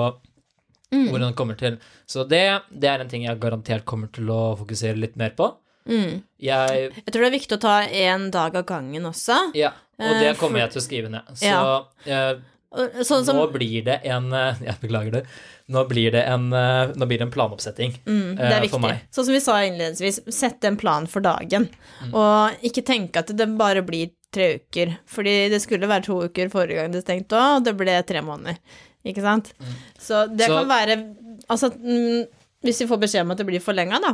Mm. 0.93 1.09
hvordan 1.09 1.31
det 1.31 1.35
kommer 1.39 1.57
til. 1.59 1.77
Så 2.05 2.23
det, 2.29 2.43
det 2.69 2.89
er 2.91 3.01
en 3.01 3.09
ting 3.09 3.25
jeg 3.25 3.39
garantert 3.41 3.85
kommer 3.89 4.11
til 4.13 4.29
å 4.29 4.41
fokusere 4.59 4.99
litt 5.01 5.15
mer 5.19 5.33
på. 5.37 5.49
Mm. 5.89 6.21
Jeg 6.39 6.91
Jeg 6.95 7.11
tror 7.11 7.25
det 7.25 7.29
er 7.31 7.37
viktig 7.39 7.57
å 7.57 7.63
ta 7.65 7.75
én 7.87 8.29
dag 8.31 8.55
av 8.55 8.65
gangen 8.69 9.03
også. 9.09 9.39
Ja, 9.57 9.73
og 9.99 10.13
det 10.21 10.29
Eh, 10.31 10.39
kommer 10.39 10.59
jeg 10.63 10.71
til 10.75 10.81
å 10.81 10.85
skrive 10.85 11.09
ned. 11.11 11.33
Så 11.35 11.45
Ja. 11.49 11.85
eh, 12.05 12.35
Og 12.73 12.89
Sånn 13.05 13.23
som 13.23 13.35
nå 13.37 13.51
blir 13.53 13.83
det 13.85 13.99
en 14.03 14.31
eh, 14.33 14.55
Jeg 14.67 14.79
beklager 14.81 15.11
det. 15.11 15.25
Nå 15.69 15.83
blir 15.87 16.11
det 16.11 16.23
en, 16.25 16.47
eh, 16.53 16.87
blir 17.05 17.19
det 17.19 17.27
en 17.27 17.31
planoppsetting 17.31 17.99
mm, 18.05 18.35
Det 18.37 18.47
eh, 18.47 18.55
er 18.63 18.67
for 18.71 18.79
meg. 18.83 19.03
Sånn 19.13 19.25
som 19.27 19.33
vi 19.33 19.39
sa 19.43 19.59
innledningsvis, 19.63 20.21
sette 20.33 20.67
en 20.67 20.77
plan 20.77 21.05
for 21.07 21.21
dagen. 21.21 21.69
Mm. 22.01 22.13
Og 22.13 22.65
ikke 22.65 22.83
tenke 22.83 23.21
at 23.21 23.27
det 23.37 23.47
bare 23.57 23.83
blir 23.85 24.09
tre 24.33 24.55
uker. 24.57 24.97
Fordi 25.05 25.49
det 25.53 25.61
skulle 25.61 25.87
være 25.87 26.07
to 26.07 26.17
uker 26.25 26.49
forrige 26.49 26.81
gang 26.81 26.91
det 26.91 27.03
stengte 27.05 27.37
òg, 27.37 27.59
og 27.59 27.63
det 27.67 27.75
ble 27.77 27.99
tre 28.09 28.23
måneder. 28.25 28.57
Ikke 29.05 29.21
sant? 29.21 29.53
Så 29.99 30.25
det 30.31 30.47
Mm. 30.47 30.53
Så- 30.53 30.59
kan 30.59 30.67
være 30.69 31.15
Altså, 31.49 31.69
mm, 31.75 32.27
hvis 32.63 32.79
vi 32.79 32.87
får 32.87 32.99
beskjed 33.01 33.21
om 33.25 33.31
at 33.31 33.37
det 33.37 33.45
blir 33.45 33.59
forlenga, 33.59 33.99
da. 33.99 34.13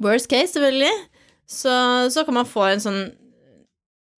Worst 0.00 0.28
case, 0.28 0.52
selvfølgelig. 0.52 0.92
Så, 1.48 1.70
så 2.12 2.24
kan 2.26 2.34
man 2.34 2.44
få 2.44 2.66
en 2.72 2.82
sånn 2.82 2.98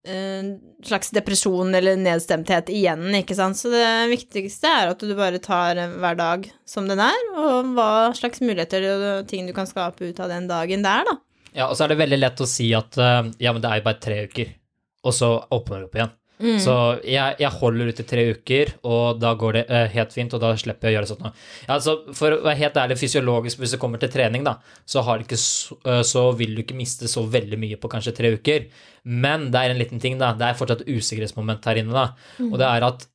eh, 0.09 0.43
slags 0.83 1.11
depresjon 1.15 1.75
eller 1.75 1.97
nedstemthet 2.01 2.71
igjen, 2.73 3.05
ikke 3.21 3.37
sant. 3.37 3.59
Så 3.61 3.71
det 3.71 4.09
viktigste 4.11 4.65
er 4.71 4.93
at 4.93 4.99
du 5.05 5.15
bare 5.19 5.39
tar 5.43 5.77
hver 5.99 6.17
dag 6.19 6.51
som 6.69 6.89
den 6.89 6.99
er, 7.05 7.19
og 7.37 7.73
hva 7.77 7.89
slags 8.17 8.41
muligheter 8.45 8.87
og 9.21 9.29
ting 9.31 9.47
du 9.47 9.53
kan 9.57 9.69
skape 9.69 10.09
ut 10.11 10.21
av 10.25 10.29
den 10.33 10.49
dagen 10.51 10.83
der, 10.87 11.05
da. 11.09 11.17
Ja, 11.55 11.67
og 11.71 11.77
så 11.77 11.85
er 11.87 11.89
det 11.95 11.99
veldig 12.03 12.19
lett 12.21 12.41
å 12.45 12.47
si 12.49 12.71
at 12.77 12.99
eh, 12.99 13.31
ja, 13.43 13.53
men 13.53 13.63
det 13.63 13.71
er 13.71 13.81
jo 13.81 13.87
bare 13.89 14.01
tre 14.03 14.23
uker, 14.29 14.55
og 15.05 15.15
så 15.17 15.33
åpner 15.55 15.83
det 15.85 15.89
opp 15.91 15.99
igjen. 16.01 16.15
Mm. 16.39 16.59
Så 16.63 16.75
jeg, 17.03 17.37
jeg 17.43 17.51
holder 17.59 17.91
ut 17.91 18.03
i 18.03 18.07
tre 18.07 18.25
uker, 18.37 18.73
og 18.87 19.19
da 19.23 19.33
går 19.39 19.59
det 19.59 19.65
uh, 19.71 19.85
helt 19.93 20.15
fint, 20.15 20.35
og 20.37 20.43
da 20.43 20.53
slipper 20.61 20.89
jeg 20.89 20.95
å 20.95 20.99
gjøre 20.99 21.11
sånt 21.11 21.25
noe. 21.27 21.33
Ja, 21.67 21.77
altså, 21.77 21.97
for 22.17 22.37
å 22.37 22.41
være 22.45 22.61
helt 22.63 22.81
ærlig, 22.83 22.99
fysiologisk, 23.01 23.63
hvis 23.63 23.75
det 23.75 23.83
kommer 23.83 24.03
til 24.03 24.13
trening, 24.15 24.47
da, 24.47 24.59
så, 24.87 25.03
så, 25.03 25.79
uh, 25.89 26.03
så 26.07 26.25
vil 26.39 26.55
du 26.55 26.65
ikke 26.65 26.79
miste 26.79 27.11
så 27.11 27.25
veldig 27.27 27.61
mye 27.61 27.79
på 27.81 27.91
kanskje 27.93 28.15
tre 28.17 28.33
uker. 28.39 28.69
Men 29.09 29.49
det 29.55 29.63
er 29.63 29.75
en 29.75 29.81
liten 29.81 30.03
ting, 30.03 30.19
da. 30.21 30.35
Det 30.39 30.47
er 30.47 30.59
fortsatt 30.59 30.87
usikkerhetsmoment 30.87 31.67
her 31.71 31.83
inne, 31.83 31.95
da. 31.97 32.45
Og 32.51 32.59
det 32.61 32.69
er 32.69 32.87
at 32.87 33.09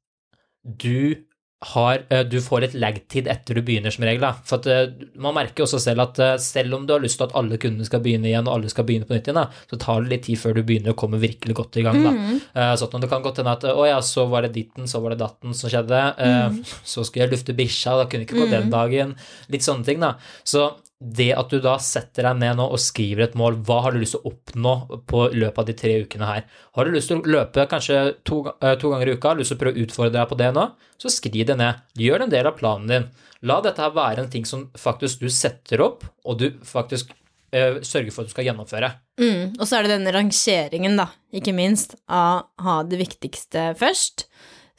du 0.63 1.23
har, 1.63 2.03
eh, 2.09 2.23
du 2.27 2.39
får 2.43 2.61
litt 2.65 2.73
lag-tid 2.75 3.27
etter 3.31 3.55
du 3.55 3.61
begynner, 3.65 3.93
som 3.93 4.03
regel. 4.03 4.21
Da. 4.21 4.33
For 4.43 4.59
at, 4.59 4.67
eh, 4.67 5.07
man 5.15 5.35
merker 5.37 5.65
også 5.65 5.79
selv 5.79 6.03
at 6.03 6.19
eh, 6.19 6.35
selv 6.37 6.75
om 6.75 6.85
du 6.87 6.93
har 6.93 7.03
lyst 7.03 7.19
til 7.21 7.27
at 7.27 7.35
alle 7.39 7.57
kundene 7.61 7.87
skal 7.87 8.03
begynne 8.03 8.27
igjen, 8.29 8.47
og 8.47 8.57
alle 8.57 8.71
skal 8.71 8.87
begynne 8.87 9.07
på 9.07 9.15
nytt 9.15 9.29
igjen, 9.29 9.39
da, 9.39 9.47
så 9.71 9.79
tar 9.79 10.03
det 10.03 10.11
litt 10.13 10.25
tid 10.27 10.41
før 10.41 10.57
du 10.57 10.63
begynner 10.63 10.93
å 10.93 10.99
komme 10.99 11.21
virkelig 11.21 11.55
godt 11.59 11.79
i 11.79 11.85
gang. 11.87 12.01
Da. 12.03 12.13
Eh, 12.13 12.75
Sånn 12.83 12.95
at 12.97 13.05
det 13.05 13.11
kan 13.11 13.23
godt 13.23 13.39
hende 13.39 13.55
at 13.55 13.63
å 13.69 13.87
ja, 13.87 13.99
så 14.03 14.27
var 14.29 14.43
det 14.43 14.53
ditten, 14.57 14.89
så 14.89 14.99
var 15.03 15.13
det 15.13 15.21
datten 15.23 15.53
som 15.55 15.71
skjedde. 15.71 16.01
Mm. 16.17 16.63
Så 16.83 17.05
skulle 17.05 17.27
jeg 17.27 17.33
lufte 17.35 17.55
bikkja, 17.55 17.95
da 17.99 18.07
kunne 18.09 18.25
jeg 18.25 18.29
ikke 18.31 18.43
gå 18.43 18.49
den 18.51 18.73
dagen. 18.73 19.15
Litt 19.53 19.63
sånne 19.65 19.85
ting, 19.87 20.01
da. 20.03 20.15
Så 20.43 20.67
det 21.03 21.31
at 21.35 21.51
du 21.51 21.59
da 21.63 21.75
setter 21.83 22.27
deg 22.29 22.39
ned 22.39 22.57
nå 22.59 22.65
og 22.71 22.79
skriver 22.81 23.25
et 23.25 23.37
mål, 23.39 23.59
hva 23.67 23.81
har 23.85 23.93
du 23.93 23.99
lyst 24.01 24.15
til 24.15 24.23
å 24.23 24.31
oppnå 24.31 24.73
på 25.09 25.25
løpet 25.35 25.59
av 25.59 25.67
de 25.67 25.75
tre 25.77 25.93
ukene 26.05 26.29
her? 26.29 26.45
Har 26.77 26.87
du 26.87 26.93
lyst 26.95 27.11
til 27.11 27.19
å 27.19 27.33
løpe 27.35 27.65
kanskje 27.69 27.99
to, 28.27 28.43
eh, 28.61 28.75
to 28.79 28.91
ganger 28.93 29.11
i 29.11 29.15
uka, 29.17 29.29
har 29.29 29.35
du 29.35 29.43
lyst 29.43 29.53
til 29.53 29.59
å 29.59 29.63
prøve 29.63 29.75
å 29.75 29.83
utfordre 29.83 30.15
deg 30.15 30.29
på 30.29 30.39
det 30.39 30.51
nå, 30.55 30.65
så 30.97 31.11
skriv 31.11 31.47
det 31.49 31.57
ned. 31.59 31.81
Gjør 31.99 32.23
en 32.23 32.33
del 32.33 32.47
av 32.47 32.57
planen 32.57 32.87
din. 32.87 33.09
La 33.43 33.59
dette 33.61 33.83
her 33.83 33.91
være 33.91 34.23
en 34.23 34.29
ting 34.29 34.45
som 34.45 34.69
faktisk 34.79 35.19
du 35.19 35.29
setter 35.29 35.83
opp, 35.83 36.05
og 36.23 36.39
du 36.39 36.49
faktisk 36.63 37.11
eh, 37.51 37.81
sørger 37.83 38.11
for 38.13 38.23
at 38.23 38.31
du 38.31 38.35
skal 38.35 38.47
gjennomføre. 38.47 38.93
Mm. 39.19 39.59
Og 39.59 39.67
så 39.67 39.77
er 39.77 39.83
det 39.83 39.97
denne 39.97 40.15
rangeringen, 40.15 40.95
da, 40.97 41.09
ikke 41.35 41.53
minst, 41.53 41.97
av 42.07 42.47
ha 42.63 42.79
det 42.87 43.01
viktigste 43.01 43.73
først, 43.75 44.27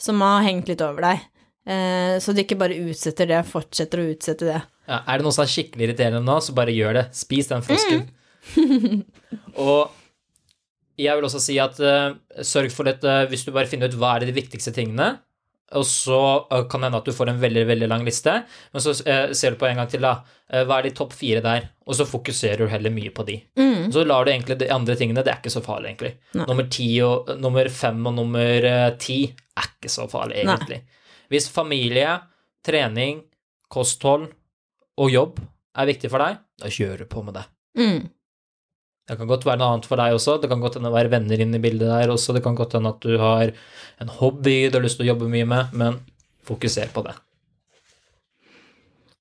som 0.01 0.25
har 0.25 0.43
hengt 0.47 0.73
litt 0.73 0.83
over 0.85 1.05
deg. 1.05 1.29
Eh, 1.65 2.15
så 2.21 2.35
du 2.35 2.43
ikke 2.43 2.59
bare 2.61 2.77
utsetter 2.77 3.31
det, 3.31 3.41
fortsetter 3.49 4.03
å 4.03 4.07
utsette 4.13 4.49
det. 4.49 4.61
Ja, 4.89 5.01
er 5.01 5.19
det 5.21 5.27
noe 5.27 5.35
som 5.35 5.47
er 5.47 5.53
skikkelig 5.53 5.89
irriterende 5.89 6.23
nå, 6.25 6.39
så 6.45 6.57
bare 6.57 6.75
gjør 6.77 6.99
det. 7.01 7.05
Spis 7.17 7.49
den 7.51 7.65
frosken. 7.65 8.09
og 9.65 9.95
jeg 11.01 11.17
vil 11.17 11.27
også 11.27 11.41
si 11.43 11.57
at 11.63 11.79
uh, 11.81 12.15
sørg 12.45 12.71
for 12.75 12.87
dette 12.87 13.15
hvis 13.31 13.47
du 13.47 13.55
bare 13.55 13.71
finner 13.71 13.91
ut 13.91 13.97
hva 13.99 14.19
er 14.19 14.29
de 14.29 14.37
viktigste 14.37 14.75
tingene, 14.77 15.15
og 15.75 15.87
så 15.89 16.21
uh, 16.45 16.63
kan 16.71 16.83
det 16.83 16.91
hende 16.91 17.01
at 17.01 17.09
du 17.09 17.15
får 17.17 17.33
en 17.33 17.41
veldig 17.43 17.65
veldig 17.67 17.89
lang 17.91 18.05
liste, 18.07 18.37
men 18.73 18.85
så 18.85 18.93
eh, 19.09 19.33
ser 19.35 19.55
du 19.55 19.61
på 19.61 19.67
en 19.67 19.81
gang 19.81 19.89
til, 19.91 20.05
da. 20.05 20.19
eh, 20.53 20.63
hva 20.69 20.79
er 20.79 20.89
de 20.89 20.95
topp 20.97 21.17
fire 21.17 21.43
der? 21.45 21.71
Og 21.89 21.97
så 21.99 22.07
fokuserer 22.09 22.63
du 22.63 22.71
heller 22.71 22.93
mye 22.95 23.11
på 23.15 23.25
de. 23.27 23.39
Mm. 23.59 23.89
Så 23.93 24.05
lar 24.07 24.25
du 24.25 24.33
egentlig 24.33 24.59
de 24.61 24.71
andre 24.73 24.97
tingene, 25.01 25.25
det 25.25 25.33
er 25.33 25.41
ikke 25.41 25.55
så 25.57 25.65
farlig, 25.65 25.95
egentlig. 25.95 26.13
Nei. 26.37 26.47
Nummer 26.51 26.69
ti 26.73 26.91
og 27.05 27.33
nummer 27.41 27.71
fem 27.73 28.05
og 28.07 28.15
nummer 28.21 28.69
eh, 28.71 28.91
ti 29.01 29.19
er 29.33 29.73
ikke 29.73 29.93
så 29.93 30.07
farlig, 30.11 30.45
Nei. 30.47 30.83
Hvis 31.33 31.51
familie, 31.53 32.19
trening, 32.65 33.23
kosthold 33.73 34.29
og 35.01 35.11
jobb 35.11 35.41
er 35.75 35.89
viktig 35.91 36.11
for 36.13 36.23
deg, 36.23 36.39
da 36.61 36.71
kjører 36.71 37.05
du 37.05 37.11
på 37.11 37.25
med 37.27 37.39
det. 37.39 37.45
Mm. 37.81 38.05
Det 39.05 39.19
kan 39.21 39.29
godt 39.29 39.45
være 39.45 39.61
noe 39.61 39.75
annet 39.75 39.89
for 39.89 40.01
deg 40.01 40.17
også, 40.17 40.39
det 40.41 40.49
kan 40.49 40.63
godt 40.63 40.79
hende 40.79 40.89
å 40.89 40.95
være 40.95 41.13
venner 41.13 41.41
inne 41.45 41.59
i 41.59 41.65
bildet 41.65 41.91
der 41.91 42.13
også, 42.13 42.33
det 42.37 42.45
kan 42.45 42.57
godt 42.57 42.79
hende 42.79 42.95
at 42.95 43.05
du 43.05 43.19
har 43.21 43.53
en 44.01 44.13
hobby 44.21 44.71
du 44.71 44.79
har 44.79 44.85
lyst 44.87 45.01
til 45.01 45.09
å 45.09 45.13
jobbe 45.13 45.29
mye 45.33 45.49
med, 45.49 45.75
men 45.77 45.99
fokuser 46.47 46.89
på 46.95 47.05
det. 47.05 47.17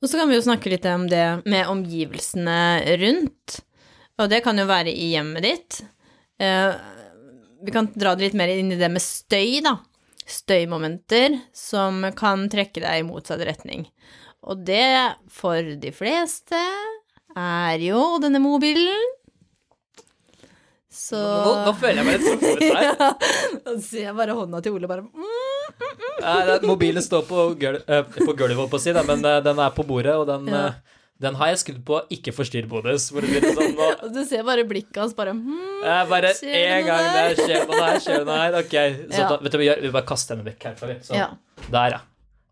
Og 0.04 0.10
så 0.12 0.20
kan 0.20 0.28
vi 0.28 0.36
jo 0.36 0.44
snakke 0.44 0.72
litt 0.72 0.86
om 0.92 1.06
det 1.08 1.26
med 1.48 1.70
omgivelsene 1.72 2.58
rundt. 3.00 3.62
Og 4.20 4.28
det 4.32 4.42
kan 4.44 4.60
jo 4.60 4.66
være 4.68 4.92
i 4.92 5.14
hjemmet 5.14 5.46
ditt. 5.46 5.78
Eh, 6.44 6.74
vi 7.64 7.72
kan 7.72 7.88
dra 7.96 8.12
det 8.16 8.28
litt 8.28 8.36
mer 8.36 8.52
inn 8.52 8.74
i 8.76 8.80
det 8.80 8.90
med 8.92 9.04
støy, 9.04 9.62
da. 9.64 9.78
Støymomenter 10.30 11.40
som 11.56 12.04
kan 12.18 12.48
trekke 12.52 12.84
deg 12.84 13.02
i 13.02 13.08
motsatt 13.08 13.44
retning. 13.48 13.88
Og 14.44 14.64
det, 14.68 15.16
for 15.32 15.74
de 15.80 15.92
fleste, 15.96 16.60
er 17.40 17.84
jo 17.84 18.02
denne 18.24 18.42
mobilen. 18.44 19.12
Så 20.94 21.18
føler 21.80 22.04
jeg 22.04 22.06
meg 22.06 22.20
litt 22.20 22.42
truffet 22.44 22.76
her. 22.78 22.90
Ja, 22.94 23.08
nå 23.66 23.78
ser 23.82 24.04
jeg 24.10 24.18
bare 24.18 24.36
hånda 24.38 24.60
til 24.62 24.76
Ole 24.78 24.90
bare 24.92 25.02
mm. 25.08 25.24
mm, 25.24 26.20
det- 26.52 26.68
Mobilen 26.70 27.02
står 27.02 27.24
på, 27.26 27.48
gulv, 27.60 27.82
eh, 27.88 28.04
på 28.14 28.36
gulvet, 28.38 28.68
på 28.70 28.78
å 28.78 28.82
si, 28.84 28.94
men 28.94 29.26
eh, 29.26 29.40
den 29.48 29.62
er 29.64 29.74
på 29.74 29.86
bordet, 29.90 30.14
og 30.20 30.28
den, 30.30 30.52
Ja. 30.54 30.68
Den 31.24 31.38
har 31.40 31.52
jeg 31.54 31.60
skrudd 31.62 31.84
på 31.88 32.00
ikke 32.14 32.34
forstyrr-modus. 32.36 33.10
Sånn, 33.14 33.78
Og 34.04 34.10
du 34.16 34.22
ser 34.28 34.44
bare 34.48 34.66
blikket 34.68 35.00
hans 35.02 35.14
bare 35.18 35.34
hmm, 35.36 35.84
eh, 35.84 36.02
bare 36.12 36.34
én 36.44 36.84
gang 36.88 37.06
der? 37.16 37.38
skjer 37.40 37.64
det 37.70 37.80
her, 37.80 38.02
skjer 38.04 38.26
det 38.28 38.40
her, 38.42 38.58
ok. 38.60 38.76
Så 39.14 39.22
Ja. 39.24 39.30
da, 39.32 39.38
vet 39.44 39.52
du 39.54 39.58
hva 39.58 39.64
vi 39.64 39.70
gjør? 39.70 39.82
Vi 39.88 39.94
bare 39.96 40.10
kaster 40.10 40.36
henne 40.36 40.48
vekk 40.52 40.68
herfra, 40.70 40.92
vi. 40.92 41.00
Ja. 41.18 41.30
Der, 41.72 41.96
ja. 41.98 42.02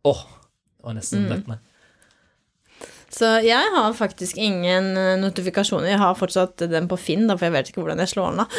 Åh, 0.07 0.23
det 0.25 0.87
var 0.87 0.97
nesten 0.97 1.27
Mm. 1.27 1.35
dødt. 1.35 1.59
Så 3.11 3.27
jeg 3.43 3.71
har 3.75 3.91
faktisk 3.93 4.37
ingen 4.39 4.95
eh, 4.97 5.17
notifikasjoner. 5.19 5.89
Jeg 5.91 5.99
har 5.99 6.15
fortsatt 6.15 6.63
den 6.71 6.87
på 6.87 6.95
Finn, 6.97 7.25
da, 7.27 7.35
for 7.35 7.49
jeg 7.49 7.55
vet 7.57 7.67
ikke 7.73 7.81
hvordan 7.83 7.99
jeg 7.99 8.07
slår 8.13 8.31
den 8.31 8.39
av. 8.45 8.47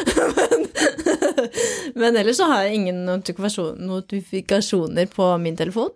Men, 1.93 2.11
men 2.13 2.15
ellers 2.19 2.37
så 2.39 2.45
har 2.49 2.63
jeg 2.63 2.75
ingen 2.79 2.99
notifikasjoner 3.07 5.05
på 5.11 5.25
min 5.41 5.57
telefon. 5.59 5.89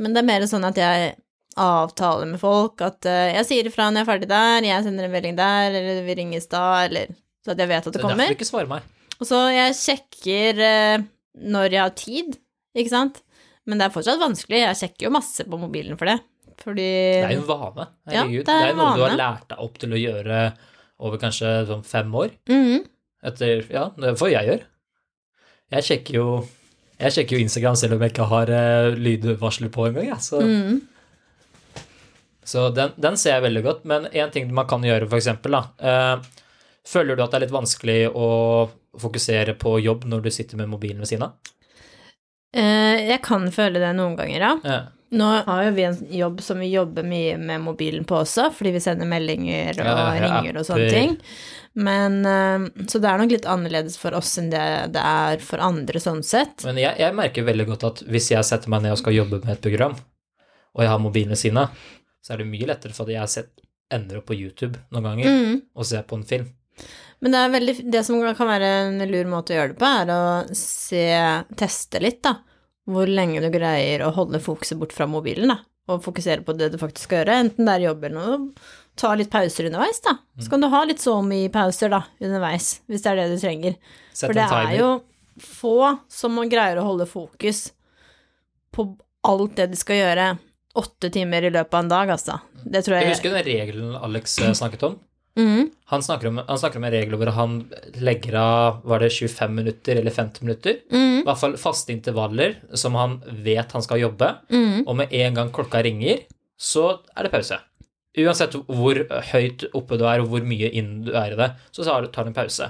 Men 0.00 0.12
det 0.14 0.20
er 0.22 0.26
mer 0.28 0.44
sånn 0.50 0.66
at 0.68 0.76
jeg 0.80 1.14
avtaler 1.56 2.26
med 2.30 2.40
folk 2.40 2.80
at 2.86 3.04
uh, 3.10 3.30
jeg 3.34 3.46
sier 3.48 3.66
ifra 3.70 3.88
når 3.90 4.00
jeg 4.00 4.06
er 4.06 4.10
ferdig 4.12 4.28
der, 4.30 4.62
jeg 4.68 4.84
sender 4.86 5.04
en 5.08 5.14
melding 5.14 5.36
der, 5.38 5.70
eller 5.74 6.02
vi 6.06 6.14
ringes 6.20 6.46
da, 6.52 6.84
eller 6.86 7.10
så 7.44 7.54
at 7.54 7.58
jeg 7.58 7.68
vet 7.72 7.86
at 7.86 7.92
Det 7.92 7.92
det 7.92 7.98
er 7.98 8.02
derfor 8.04 8.10
kommer. 8.14 8.28
du 8.28 8.36
ikke 8.38 8.48
svarer 8.50 8.68
meg. 8.70 8.82
Og 9.20 9.26
så 9.28 9.40
jeg 9.52 9.74
sjekker 9.80 10.60
uh, 10.64 11.04
når 11.50 11.72
jeg 11.74 11.82
har 11.82 11.94
tid, 11.96 12.36
ikke 12.76 12.92
sant. 12.92 13.22
Men 13.66 13.78
det 13.78 13.86
er 13.86 13.94
fortsatt 13.94 14.20
vanskelig. 14.20 14.60
Jeg 14.62 14.76
sjekker 14.80 15.06
jo 15.08 15.10
masse 15.14 15.44
på 15.46 15.58
mobilen 15.60 15.98
for 16.00 16.08
det. 16.08 16.18
Fordi 16.60 16.86
Det 16.86 17.24
er 17.24 17.34
jo 17.36 17.42
en 17.42 17.48
vane. 17.48 17.84
Ja, 18.12 18.24
det 18.24 18.40
er 18.40 18.44
det 18.44 18.54
er 18.70 18.74
noe 18.76 18.96
du 18.96 19.02
har 19.04 19.14
lært 19.16 19.46
deg 19.48 19.60
opp 19.64 19.78
til 19.80 19.94
å 19.96 20.00
gjøre 20.00 20.40
over 21.00 21.20
kanskje 21.22 21.52
sånn 21.68 21.84
fem 21.86 22.10
år. 22.20 22.32
Mhm. 22.50 22.82
Etter 23.30 23.62
Ja, 23.72 23.86
det 24.00 24.14
får 24.20 24.30
jeg 24.32 24.48
gjøre. 24.48 24.64
Jeg 25.76 25.86
sjekker 25.86 26.14
jo 26.18 26.26
jeg 27.00 27.14
sjekker 27.16 27.36
jo 27.38 27.44
Instagram 27.46 27.76
selv 27.80 27.94
om 27.96 28.02
jeg 28.04 28.12
ikke 28.12 28.26
har 28.28 28.50
uh, 28.52 28.90
lydvarsler 28.96 29.70
på 29.72 29.86
engang. 29.88 30.08
Ja. 30.10 30.16
Så, 30.20 30.40
Mhm. 30.44 30.80
Så 32.44 32.68
den, 32.74 32.92
den 32.96 33.16
ser 33.20 33.36
jeg 33.36 33.46
veldig 33.48 33.62
godt. 33.66 33.84
Men 33.88 34.06
én 34.10 34.32
ting 34.32 34.48
man 34.54 34.68
kan 34.70 34.84
gjøre, 34.84 35.08
for 35.08 35.20
eksempel, 35.20 35.54
eh, 35.54 36.14
føler 36.88 37.16
du 37.16 37.24
at 37.24 37.32
det 37.32 37.40
er 37.40 37.46
litt 37.46 37.56
vanskelig 37.56 37.98
å 38.10 38.28
fokusere 39.00 39.54
på 39.60 39.76
jobb 39.84 40.06
når 40.10 40.24
du 40.24 40.30
sitter 40.34 40.58
med 40.58 40.70
mobilen 40.72 41.02
ved 41.02 41.10
siden 41.12 41.28
av? 41.28 41.52
Eh, 42.56 43.06
jeg 43.06 43.20
kan 43.22 43.46
føle 43.54 43.82
det 43.82 43.92
noen 43.94 44.16
ganger, 44.18 44.40
ja. 44.40 44.56
Ja. 44.66 44.80
Nå 45.10 45.26
har 45.42 45.64
jo 45.66 45.70
vi 45.74 45.84
en 45.88 45.96
jobb 46.14 46.38
som 46.42 46.60
vi 46.62 46.68
jobber 46.70 47.02
mye 47.02 47.34
med 47.38 47.64
mobilen 47.64 48.04
på 48.06 48.20
også, 48.20 48.44
fordi 48.54 48.76
vi 48.76 48.82
sender 48.82 49.08
meldinger 49.10 49.80
og 49.82 49.88
Ja, 49.88 49.94
ja, 50.14 50.20
ringer 50.22 50.60
og 50.60 50.66
sånne 50.68 50.90
ting. 50.90 51.16
Men 51.74 52.20
eh, 52.26 52.84
Så 52.86 53.00
det 53.02 53.10
er 53.10 53.18
nok 53.18 53.34
litt 53.34 53.48
annerledes 53.50 53.98
for 53.98 54.14
oss 54.18 54.36
enn 54.38 54.52
det 54.52 54.62
det 54.94 55.02
er 55.02 55.42
for 55.42 55.62
andre, 55.62 56.02
sånn 56.02 56.22
sett. 56.26 56.62
Men 56.66 56.78
jeg, 56.78 56.94
jeg 57.02 57.16
merker 57.18 57.46
veldig 57.46 57.66
godt 57.72 57.88
at 57.90 58.04
hvis 58.10 58.30
jeg 58.34 58.46
setter 58.46 58.70
meg 58.70 58.84
ned 58.86 58.94
og 58.94 59.02
skal 59.02 59.18
jobbe 59.18 59.42
med 59.42 59.56
et 59.56 59.64
program, 59.66 59.98
og 60.74 60.84
jeg 60.84 60.92
har 60.92 61.02
mobilen 61.02 61.34
ved 61.34 61.42
siden 61.42 61.62
av, 61.64 61.74
så 62.20 62.34
er 62.34 62.42
det 62.42 62.48
mye 62.50 62.68
lettere 62.68 62.96
for 62.96 63.06
at 63.08 63.14
jeg 63.14 63.22
har 63.22 63.30
sett, 63.32 63.52
ender 63.90 64.20
opp 64.20 64.28
på 64.30 64.36
YouTube 64.38 64.78
noen 64.94 65.06
ganger 65.08 65.30
Mm. 65.30 65.62
og 65.74 65.86
ser 65.88 66.02
på 66.06 66.18
en 66.18 66.24
film. 66.24 66.50
Men 67.20 67.32
det, 67.34 67.38
er 67.40 67.50
veldig, 67.52 67.74
det 67.92 68.04
som 68.06 68.20
kan 68.22 68.48
være 68.48 68.68
en 68.86 69.02
lur 69.10 69.26
måte 69.28 69.52
å 69.52 69.58
gjøre 69.58 69.74
det 69.74 69.80
på, 69.80 69.88
er 69.88 70.12
å 70.14 70.20
se, 70.56 71.02
teste 71.58 72.00
litt, 72.00 72.22
da. 72.24 72.36
Hvor 72.90 73.10
lenge 73.10 73.42
du 73.44 73.50
greier 73.52 74.06
å 74.06 74.12
holde 74.16 74.40
fokuset 74.40 74.78
bort 74.80 74.94
fra 74.96 75.06
mobilen, 75.10 75.52
da. 75.52 75.58
Og 75.90 76.04
fokusere 76.04 76.44
på 76.46 76.54
det 76.56 76.70
du 76.72 76.78
faktisk 76.80 77.08
skal 77.08 77.22
gjøre, 77.24 77.40
enten 77.44 77.66
det 77.66 77.74
er 77.74 77.86
jobb 77.88 78.04
eller 78.06 78.16
noe. 78.16 78.38
Ta 79.00 79.12
litt 79.18 79.30
pauser 79.32 79.68
underveis, 79.68 80.00
da. 80.06 80.16
Mm. 80.16 80.44
Så 80.44 80.52
kan 80.52 80.64
du 80.64 80.70
ha 80.72 80.82
litt 80.88 81.02
SoMe-pauser, 81.02 81.92
da, 81.92 82.04
underveis, 82.22 82.72
hvis 82.88 83.04
det 83.04 83.10
er 83.12 83.20
det 83.20 83.28
du 83.34 83.38
trenger. 83.42 83.76
For 84.16 84.36
det 84.36 84.46
en 84.46 84.54
timer. 84.54 84.70
er 84.70 84.78
jo 84.78 84.90
få 85.40 85.76
som 86.12 86.40
greier 86.50 86.80
å 86.80 86.86
holde 86.86 87.08
fokus 87.10 87.72
på 88.72 88.86
alt 89.26 89.56
det 89.58 89.70
de 89.72 89.78
skal 89.80 90.00
gjøre 90.00 90.26
åtte 90.78 91.10
timer 91.10 91.42
i 91.48 91.50
løpet 91.50 91.74
av 91.74 91.84
en 91.84 91.88
dag, 91.92 92.10
altså. 92.16 92.40
Det 92.64 92.84
tror 92.84 92.96
Jeg 92.98 93.06
jeg 93.08 93.14
husker 93.16 93.34
den 93.34 93.46
regelen 93.46 93.94
Alex 93.96 94.38
eh, 94.38 94.52
snakket 94.54 94.82
om. 94.86 94.98
Mm. 95.38 95.70
Han 95.92 96.02
snakker, 96.02 96.28
om, 96.28 96.40
han 96.46 96.58
snakker 96.58 96.76
om 96.80 96.84
en 96.84 96.92
regel 96.92 97.14
hvor 97.16 97.30
han 97.32 97.52
legger 98.02 98.34
av 98.40 98.80
var 98.84 98.98
det 99.00 99.12
25 99.14 99.54
minutter 99.54 99.96
eller 100.00 100.10
50 100.10 100.42
minutter. 100.44 100.80
Mm. 100.92 101.20
I 101.20 101.24
hvert 101.26 101.38
fall 101.40 101.56
faste 101.56 101.94
intervaller 101.94 102.56
som 102.74 102.94
han 102.98 103.20
vet 103.46 103.72
han 103.72 103.82
skal 103.82 104.02
jobbe. 104.02 104.32
Mm. 104.52 104.84
Og 104.86 104.96
med 104.98 105.12
en 105.14 105.34
gang 105.38 105.50
klokka 105.54 105.82
ringer, 105.86 106.24
så 106.60 106.98
er 107.16 107.26
det 107.26 107.32
pause. 107.32 107.58
Uansett 108.18 108.56
hvor 108.66 108.98
høyt 109.32 109.64
oppe 109.72 109.96
du 109.96 110.04
er 110.10 110.20
og 110.20 110.32
hvor 110.32 110.42
mye 110.44 110.68
inn 110.76 111.04
du 111.06 111.12
er 111.14 111.32
i 111.32 111.38
det, 111.38 111.52
så 111.72 111.86
tar 111.86 112.08
du 112.10 112.32
en 112.32 112.34
pause. 112.36 112.66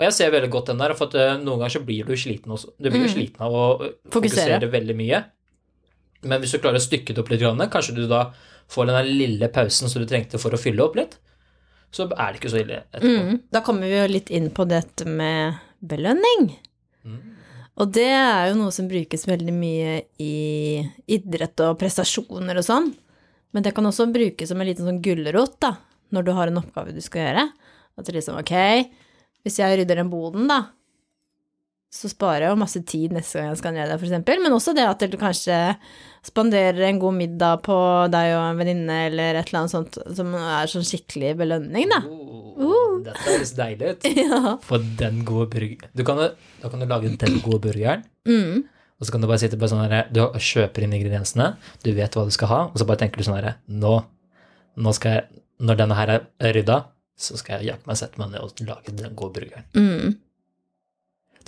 Og 0.00 0.06
jeg 0.06 0.14
ser 0.16 0.30
veldig 0.32 0.48
godt 0.50 0.70
den 0.72 0.80
der, 0.80 0.94
for 0.96 1.12
eh, 1.20 1.34
noen 1.36 1.60
ganger 1.60 1.74
så 1.76 1.82
blir 1.84 2.06
du 2.08 2.14
sliten 2.16 2.54
også. 2.56 2.72
Du 2.80 2.88
blir 2.88 3.02
jo 3.04 3.10
Mm. 3.10 3.12
sliten 3.12 3.44
av 3.44 3.52
å 3.52 3.64
eh, 3.84 3.90
Fokusere. 4.08 4.56
fokusere 4.56 4.70
veldig 4.72 4.96
mye. 4.96 5.18
Men 6.26 6.42
hvis 6.42 6.54
du 6.54 6.60
klarer 6.60 6.80
å 6.80 6.84
stykke 6.84 7.14
det 7.14 7.22
opp 7.22 7.30
litt, 7.32 7.44
kanskje 7.72 7.96
du 7.96 8.06
da 8.10 8.30
får 8.70 8.90
den 8.90 9.10
lille 9.16 9.48
pausen 9.52 9.90
som 9.90 10.02
du 10.02 10.08
trengte 10.08 10.38
for 10.40 10.54
å 10.54 10.60
fylle 10.60 10.84
opp 10.84 10.98
litt, 10.98 11.16
så 11.90 12.06
er 12.06 12.30
det 12.30 12.38
ikke 12.38 12.52
så 12.52 12.60
ille 12.60 12.82
etterpå. 12.92 13.22
Mm. 13.26 13.38
Da 13.50 13.62
kommer 13.66 13.90
vi 13.90 13.98
jo 13.98 14.10
litt 14.10 14.30
inn 14.30 14.50
på 14.54 14.66
dette 14.70 15.06
med 15.08 15.58
belønning. 15.82 16.52
Mm. 17.02 17.20
Og 17.80 17.92
det 17.96 18.10
er 18.12 18.50
jo 18.50 18.58
noe 18.60 18.74
som 18.74 18.88
brukes 18.90 19.26
veldig 19.26 19.54
mye 19.56 19.94
i 20.22 20.34
idrett 21.10 21.62
og 21.64 21.78
prestasjoner 21.80 22.60
og 22.60 22.66
sånn. 22.66 22.90
Men 23.50 23.66
det 23.66 23.72
kan 23.74 23.88
også 23.88 24.06
brukes 24.12 24.52
som 24.52 24.60
en 24.60 24.68
liten 24.68 24.86
sånn 24.86 25.00
gulrot, 25.02 25.56
da, 25.62 25.74
når 26.14 26.26
du 26.26 26.34
har 26.36 26.50
en 26.50 26.60
oppgave 26.60 26.94
du 26.94 27.00
skal 27.02 27.24
gjøre. 27.24 27.46
At 27.98 28.06
det 28.06 28.14
liksom, 28.18 28.38
ok, 28.38 28.54
hvis 29.42 29.58
jeg 29.58 29.80
rydder 29.80 30.02
den 30.02 30.12
boden, 30.12 30.46
da, 30.50 30.62
så 31.90 32.06
sparer 32.06 32.44
jeg 32.46 32.52
jo 32.52 32.58
masse 32.60 32.80
tid 32.86 33.12
neste 33.16 33.40
gang 33.40 33.48
jeg 33.50 33.58
skal 33.58 33.72
ned 33.74 33.88
der, 33.90 33.98
eksempel. 33.98 34.38
Men 34.44 34.54
også 34.54 34.74
det 34.76 34.84
at 34.86 35.00
du 35.10 35.16
kanskje 35.18 35.56
spanderer 36.22 36.84
en 36.86 37.00
god 37.02 37.16
middag 37.16 37.62
på 37.66 37.76
deg 38.12 38.34
og 38.36 38.42
en 38.52 38.58
venninne, 38.60 38.98
eller 39.08 39.38
et 39.40 39.48
eller 39.50 39.62
annet 39.64 39.72
sånt 39.74 39.98
som 40.16 40.34
er 40.38 40.70
sånn 40.70 40.86
skikkelig 40.86 41.32
belønning, 41.40 41.88
da. 41.90 41.98
Oh, 42.06 43.00
Dette 43.02 43.24
høres 43.26 43.54
deilig 43.58 43.94
ut. 43.94 44.06
Ja. 44.20 44.52
Få 44.62 44.78
den 45.00 45.22
gode 45.26 45.48
burgeren. 45.54 45.90
Du 45.96 46.04
kan, 46.06 46.20
da 46.60 46.70
kan 46.70 46.82
du 46.82 46.86
lage 46.90 47.10
den 47.18 47.40
gode 47.44 47.62
burgeren, 47.66 48.06
Mm. 48.28 48.66
og 49.00 49.06
så 49.08 49.14
kan 49.14 49.22
du 49.22 49.26
bare 49.30 49.40
sitte 49.40 49.56
på 49.56 49.64
sånn 49.70 49.80
herre 49.80 50.02
Du 50.12 50.20
kjøper 50.36 50.84
inn 50.84 50.92
ingrediensene, 50.92 51.54
du 51.82 51.88
vet 51.96 52.12
hva 52.14 52.26
du 52.28 52.34
skal 52.36 52.50
ha, 52.52 52.58
og 52.68 52.76
så 52.76 52.84
bare 52.84 53.00
tenker 53.00 53.16
du 53.16 53.24
sånn 53.24 53.38
herre 53.38 53.54
Nå, 53.72 53.94
nå 54.76 54.92
skal 54.92 55.14
jeg 55.16 55.40
Når 55.64 55.78
denne 55.80 55.96
her 55.96 56.12
er 56.20 56.52
rydda, 56.54 56.76
så 57.16 57.38
skal 57.40 57.58
jeg 57.64 57.70
hjelpe 57.72 57.88
meg 57.88 57.96
sette 57.96 58.20
meg 58.20 58.30
ned 58.34 58.44
og 58.44 58.60
lage 58.68 58.92
den 58.96 59.16
gode 59.16 59.40
burgeren. 59.40 59.64
Mm. 59.76 60.14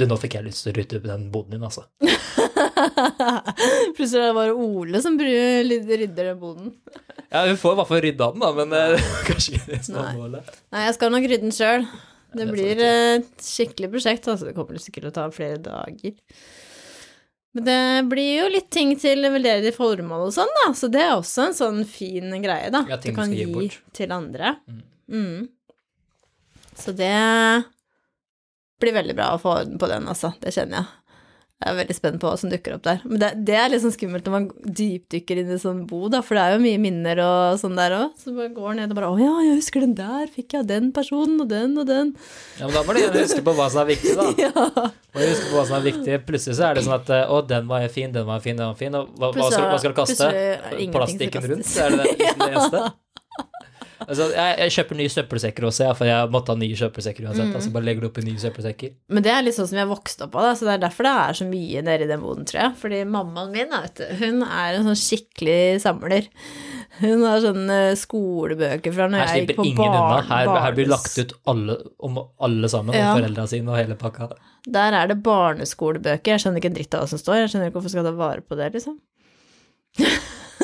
Du, 0.02 0.09
nå 0.11 0.18
fikk 0.18 0.35
jeg 0.38 0.47
lyst 0.49 0.64
til 0.66 0.73
å 0.73 0.76
rydde 0.80 1.00
den 1.04 1.28
boden 1.32 1.54
din, 1.54 1.62
altså. 1.62 1.85
Plutselig 3.97 4.18
er 4.18 4.30
det 4.30 4.37
bare 4.37 4.54
Ole 4.56 5.02
som 5.04 5.18
rydder 5.21 6.16
den 6.16 6.40
boden. 6.40 6.73
Ja, 7.30 7.44
hun 7.47 7.59
får 7.61 7.76
i 7.76 7.78
hvert 7.78 7.90
fall 7.92 8.02
rydda 8.04 8.30
den, 8.35 8.42
da, 8.42 8.50
men 8.56 8.75
eh, 8.76 9.12
kanskje 9.28 9.54
ikke 9.56 9.68
det 9.71 9.82
som 9.87 10.00
er 10.02 10.16
målet. 10.18 10.56
Nei, 10.75 10.82
jeg 10.88 10.97
skal 10.99 11.14
nok 11.14 11.28
rydde 11.28 11.47
den 11.47 11.54
sjøl. 11.56 11.87
Det 12.32 12.49
blir 12.49 12.80
et 12.82 13.44
skikkelig 13.44 13.92
prosjekt, 13.92 14.28
altså. 14.32 14.49
Det 14.49 14.56
kommer 14.56 14.80
sikkert 14.80 15.06
til 15.06 15.12
å 15.12 15.16
ta 15.21 15.28
flere 15.35 15.61
dager. 15.62 16.14
Men 17.52 17.66
det 17.66 17.80
blir 18.09 18.30
jo 18.38 18.47
litt 18.54 18.71
ting 18.73 18.94
til 19.00 19.28
veldedige 19.28 19.75
formål 19.76 20.30
og 20.30 20.35
sånn, 20.35 20.52
da. 20.62 20.71
Så 20.76 20.88
det 20.92 21.02
er 21.04 21.14
også 21.14 21.50
en 21.50 21.59
sånn 21.59 21.82
fin 21.88 22.32
greie, 22.42 22.73
da. 22.73 22.82
Ja, 22.88 22.99
ting 23.00 23.14
du 23.14 23.21
kan 23.21 23.35
gi 23.35 23.44
gi 23.44 23.52
bort. 23.52 23.78
til 23.97 24.14
andre. 24.16 24.56
Mm. 24.66 24.82
Mm. 25.12 25.42
Så 26.80 26.97
det 26.97 27.12
blir 28.82 28.98
veldig 28.98 29.16
bra 29.18 29.32
å 29.36 29.40
få 29.42 29.54
orden 29.62 29.78
på 29.80 29.88
den, 29.90 30.10
altså. 30.10 30.34
Det 30.42 30.54
kjenner 30.54 30.82
jeg. 30.82 30.90
Jeg 31.62 31.70
er 31.70 31.76
veldig 31.78 31.94
spent 31.94 32.18
på 32.18 32.26
hva 32.26 32.38
som 32.40 32.50
dukker 32.50 32.72
opp 32.74 32.82
der. 32.82 33.02
Men 33.06 33.20
det, 33.22 33.28
det 33.46 33.54
er 33.54 33.68
litt 33.70 33.84
sånn 33.84 33.92
skummelt 33.94 34.26
når 34.26 34.32
man 34.34 34.46
dypdykker 34.80 35.38
inn 35.44 35.52
i 35.54 35.58
sånn 35.62 35.84
bo, 35.86 36.00
da, 36.10 36.18
for 36.26 36.34
det 36.34 36.42
er 36.42 36.56
jo 36.56 36.62
mye 36.64 36.80
minner 36.82 37.20
og 37.22 37.60
sånn 37.60 37.78
der 37.78 37.94
òg. 38.00 38.16
Så 38.18 38.34
man 38.34 38.50
går 38.56 38.80
ned 38.80 38.90
og 38.90 38.98
bare 38.98 39.10
'Å 39.12 39.20
ja, 39.20 39.34
jeg 39.46 39.60
husker 39.60 39.84
den 39.84 39.94
der. 39.94 40.24
Fikk 40.26 40.56
jeg 40.56 40.64
av 40.64 40.66
den 40.72 40.90
personen 40.96 41.38
og 41.44 41.46
den 41.52 41.78
og 41.78 41.86
den'. 41.86 42.10
Ja, 42.58 42.66
men 42.66 42.74
da 42.74 42.82
må 42.82 42.96
du 42.96 42.98
gjerne 43.04 43.22
huske 43.22 43.44
på 43.46 43.54
hva 43.54 43.68
som 43.70 43.84
er 43.84 43.92
viktig, 43.92 44.16
da. 44.18 44.26
Ja. 44.42 44.66
Må 45.14 45.22
huske 45.28 45.52
på 45.52 45.60
hva 45.60 45.64
som 45.68 45.78
er 45.78 45.86
viktig. 45.86 46.18
Plutselig 46.26 46.58
så 46.58 46.66
er 46.66 46.74
det 46.74 46.84
sånn 46.88 46.98
at 46.98 47.14
'Å, 47.30 47.38
den 47.46 47.70
var 47.70 47.86
fin, 47.94 48.10
den 48.10 48.26
var 48.26 48.42
fin, 48.42 48.58
den 48.58 48.66
var 48.66 48.74
fin', 48.82 48.98
og 48.98 49.14
hva, 49.14 49.30
hva, 49.30 49.50
skal, 49.54 49.68
hva 49.70 49.78
skal 49.78 49.94
du 49.94 50.00
kaste? 50.02 50.32
Plastikken 50.98 51.46
rundt? 51.52 51.76
Er 51.78 51.94
det 51.94 52.10
det, 52.10 52.18
det 52.26 52.48
eneste? 52.50 52.82
Altså, 54.06 54.26
jeg, 54.35 54.56
jeg 54.62 54.73
kjøper 54.76 54.99
nye 54.99 55.12
søppelsekker 55.12 55.66
også, 55.68 55.85
ja, 55.88 55.92
for 55.99 56.09
jeg 56.09 56.30
måtte 56.35 56.54
ha 56.54 56.59
nye 56.61 56.76
søppelsekker 56.78 57.26
uansett. 57.28 57.49
Mm. 57.50 57.56
Altså 57.59 57.73
bare 57.75 57.87
legger 57.88 58.04
du 58.04 58.09
oppi 58.11 58.25
nye 58.26 58.42
søppelsekker. 58.42 58.92
Men 59.12 59.25
det 59.26 59.32
er 59.35 59.42
litt 59.47 59.56
sånn 59.59 59.68
som 59.71 59.80
jeg 59.82 59.90
vokste 59.90 60.26
opp 60.28 60.37
av, 60.38 60.47
da, 60.49 60.52
så 60.59 60.68
det 60.68 60.75
er 60.76 60.82
derfor 60.87 61.09
det 61.09 61.14
er 61.23 61.38
så 61.40 61.49
mye 61.49 61.82
nede 61.88 62.06
i 62.06 62.11
den 62.12 62.23
boden, 62.25 62.47
tror 62.49 62.61
jeg. 62.64 62.76
Fordi 62.82 63.02
mammaen 63.16 63.52
min, 63.54 63.75
vet 63.75 64.00
du, 64.02 64.06
hun 64.23 64.44
er 64.47 64.78
en 64.78 64.88
sånn 64.90 65.00
skikkelig 65.02 65.59
samler. 65.85 66.28
Hun 67.00 67.23
har 67.25 67.40
sånne 67.40 67.78
skolebøker 67.97 68.92
fra 68.94 69.06
når 69.09 69.23
Her 69.23 69.30
jeg 69.32 69.44
gikk 69.47 69.52
slipper 69.54 69.68
ingen 69.71 69.94
unna. 69.97 70.18
Her, 70.28 70.50
her 70.66 70.75
blir 70.76 70.90
lagt 70.92 71.14
ut 71.18 71.32
alle, 71.49 71.78
om 72.04 72.18
alle 72.38 72.68
sammen, 72.68 72.94
Ja. 72.99 73.12
om 73.14 73.23
foreldra 73.23 73.47
sine 73.49 73.73
og 73.73 73.78
hele 73.80 73.97
pakka. 73.99 74.28
Der 74.68 74.94
er 74.94 75.09
det 75.11 75.23
barneskolebøker. 75.25 76.35
Jeg 76.37 76.42
skjønner 76.44 76.61
ikke 76.61 76.71
en 76.71 76.76
dritt 76.76 76.94
av 76.94 77.02
hva 77.06 77.09
som 77.11 77.18
står. 77.18 77.40
Jeg 77.40 77.54
skjønner 77.54 77.71
ikke 77.73 77.80
hvorfor 77.80 77.94
skal 77.97 78.06
ta 78.06 78.12
vare 78.18 78.44
på 78.47 78.59
det, 78.61 78.68
liksom. 78.76 79.00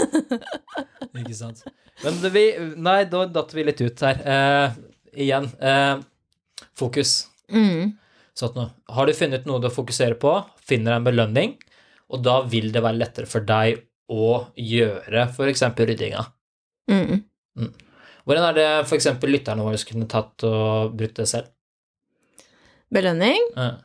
Ikke 1.20 1.36
sant. 1.36 1.64
Men 2.04 2.20
vi 2.34 2.44
Nei, 2.76 3.00
da 3.10 3.24
datt 3.32 3.54
vi 3.56 3.64
litt 3.66 3.80
ut 3.82 4.04
her. 4.06 4.20
Eh, 4.22 4.76
igjen. 5.24 5.48
Eh, 5.58 5.96
fokus. 6.78 7.16
Mm. 7.50 7.96
Sånn 8.38 8.54
nå. 8.54 8.68
Har 8.94 9.08
du 9.08 9.16
funnet 9.18 9.48
noe 9.48 9.62
du 9.62 9.70
fokuserer 9.72 10.18
på, 10.20 10.36
finner 10.62 10.98
en 10.98 11.06
belønning, 11.06 11.56
og 12.12 12.22
da 12.22 12.40
vil 12.46 12.70
det 12.74 12.84
være 12.84 13.00
lettere 13.00 13.30
for 13.30 13.46
deg 13.46 13.82
å 14.08 14.46
gjøre 14.54 15.26
f.eks. 15.32 15.64
ryddinga. 15.74 16.22
Mm. 16.88 17.24
Hvordan 18.28 18.46
er 18.50 18.56
det 18.56 18.68
f.eks. 18.84 19.10
lytterne 19.26 19.64
våre 19.66 19.80
kunne 19.88 20.08
tatt 20.08 20.44
og 20.46 20.94
brukt 20.96 21.18
det 21.18 21.26
selv? 21.28 21.50
Belønning? 22.94 23.50
Eh, 23.58 23.76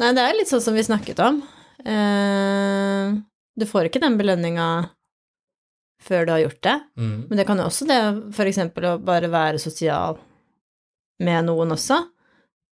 Nei, 0.00 0.14
det 0.16 0.22
er 0.24 0.36
litt 0.36 0.48
sånn 0.48 0.62
som 0.64 0.76
vi 0.76 0.84
snakket 0.84 1.20
om. 1.20 1.42
Eh, 1.84 3.12
du 3.60 3.68
får 3.68 3.88
ikke 3.88 4.02
den 4.02 4.16
belønninga 4.20 4.70
før 6.00 6.26
du 6.26 6.32
har 6.32 6.42
gjort 6.46 6.62
det. 6.64 6.76
mm. 6.96 7.16
Men 7.28 7.40
det 7.40 7.46
kan 7.48 7.60
jo 7.60 7.68
også 7.68 7.86
det, 7.88 8.00
for 8.36 8.48
eksempel 8.48 8.88
å 8.88 8.98
bare 9.04 9.30
være 9.32 9.60
sosial 9.60 10.18
med 11.20 11.48
noen 11.48 11.76
også. 11.76 12.00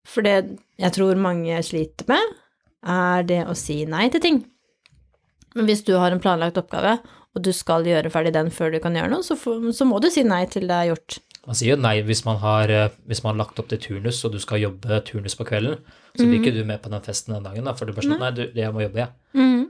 For 0.08 0.24
det 0.24 0.38
jeg 0.80 0.94
tror 0.96 1.20
mange 1.20 1.60
sliter 1.66 2.08
med, 2.08 2.36
er 2.88 3.26
det 3.28 3.42
å 3.50 3.56
si 3.58 3.82
nei 3.90 4.06
til 4.12 4.24
ting. 4.24 4.42
Men 5.56 5.68
hvis 5.68 5.84
du 5.84 5.94
har 5.98 6.14
en 6.14 6.22
planlagt 6.22 6.60
oppgave, 6.60 6.98
og 7.36 7.44
du 7.44 7.50
skal 7.54 7.86
gjøre 7.86 8.10
ferdig 8.12 8.32
den 8.34 8.50
før 8.54 8.72
du 8.72 8.80
kan 8.82 8.96
gjøre 8.96 9.12
noe, 9.12 9.24
så, 9.26 9.36
for, 9.38 9.60
så 9.74 9.86
må 9.88 10.00
du 10.02 10.08
si 10.12 10.24
nei 10.26 10.44
til 10.50 10.68
det 10.70 10.76
er 10.76 10.90
gjort. 10.92 11.18
Man 11.48 11.56
sier 11.56 11.74
jo 11.74 11.80
nei 11.80 11.96
hvis 12.04 12.24
man, 12.26 12.40
har, 12.42 12.72
eh, 12.72 12.94
hvis 13.08 13.22
man 13.24 13.34
har 13.34 13.44
lagt 13.44 13.60
opp 13.60 13.70
til 13.70 13.80
turnus, 13.80 14.20
og 14.26 14.34
du 14.34 14.40
skal 14.42 14.62
jobbe 14.62 15.00
turnus 15.08 15.36
på 15.38 15.46
kvelden. 15.48 15.80
Så 16.18 16.26
blir 16.26 16.40
ikke 16.40 16.56
du 16.56 16.64
med 16.66 16.80
på 16.82 16.90
den 16.92 17.04
festen 17.04 17.36
den 17.36 17.46
dagen, 17.46 17.68
da, 17.68 17.76
for 17.78 17.86
du 17.86 17.94
bare 17.94 18.08
sånn 18.08 18.20
Nei, 18.20 18.32
du, 18.34 18.42
jeg 18.56 18.74
må 18.74 18.82
jobbe, 18.82 19.04
jeg. 19.04 19.12
Ja. 19.38 19.38
er 19.38 19.66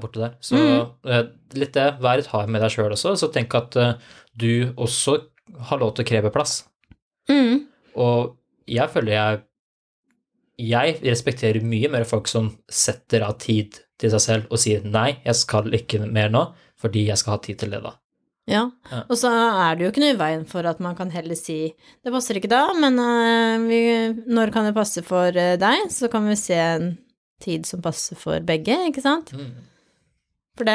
borte 0.00 0.22
der. 0.22 0.36
Så 0.44 0.58
eh, 1.06 1.24
litt 1.58 1.74
det, 1.76 1.88
vær 2.04 2.20
et 2.20 2.30
hard 2.32 2.52
med 2.52 2.64
deg 2.64 2.72
sjøl 2.74 2.94
også, 2.94 3.14
så 3.20 3.30
tenk 3.34 3.54
at 3.58 3.78
eh, 3.80 3.96
du 4.34 4.72
også 4.74 5.18
har 5.68 5.80
lov 5.82 5.94
til 5.94 6.04
å 6.04 6.08
kreve 6.08 6.32
plass. 6.34 6.62
Mm. 7.30 7.66
Og 8.00 8.34
jeg 8.68 8.90
føler 8.92 9.12
jeg 9.14 9.42
Jeg 10.54 10.98
respekterer 11.02 11.64
mye 11.66 11.88
mer 11.90 12.04
folk 12.06 12.28
som 12.30 12.52
setter 12.70 13.24
av 13.26 13.40
tid 13.42 13.80
til 13.98 14.12
seg 14.12 14.22
selv 14.22 14.52
og 14.54 14.60
sier 14.62 14.84
nei, 14.86 15.16
jeg 15.24 15.34
skal 15.40 15.72
ikke 15.74 16.04
mer 16.06 16.30
nå, 16.30 16.44
fordi 16.78 17.08
jeg 17.08 17.18
skal 17.18 17.34
ha 17.34 17.40
tid 17.42 17.58
til 17.58 17.74
det, 17.74 17.80
da. 17.82 17.96
Ja. 18.46 18.68
Ja. 18.90 19.00
Og 19.08 19.18
så 19.18 19.32
er 19.32 19.74
det 19.74 19.82
jo 19.82 19.90
ikke 19.90 20.04
noe 20.04 20.14
i 20.14 20.20
veien 20.20 20.44
for 20.46 20.68
at 20.70 20.78
man 20.84 20.94
kan 20.94 21.10
heller 21.10 21.34
si 21.34 21.72
det 21.74 22.12
passer 22.14 22.38
ikke 22.38 22.52
da, 22.52 22.68
men 22.76 23.00
vi, 23.66 23.80
når 24.30 24.52
kan 24.54 24.68
det 24.68 24.76
passe 24.76 25.02
for 25.02 25.34
deg? 25.34 25.88
Så 25.90 26.10
kan 26.12 26.28
vi 26.28 26.38
se 26.38 26.60
en 26.60 26.92
tid 27.42 27.66
som 27.66 27.82
passer 27.82 28.18
for 28.20 28.38
begge, 28.46 28.76
ikke 28.90 29.02
sant? 29.02 29.34
For 30.54 30.68
det, 30.68 30.74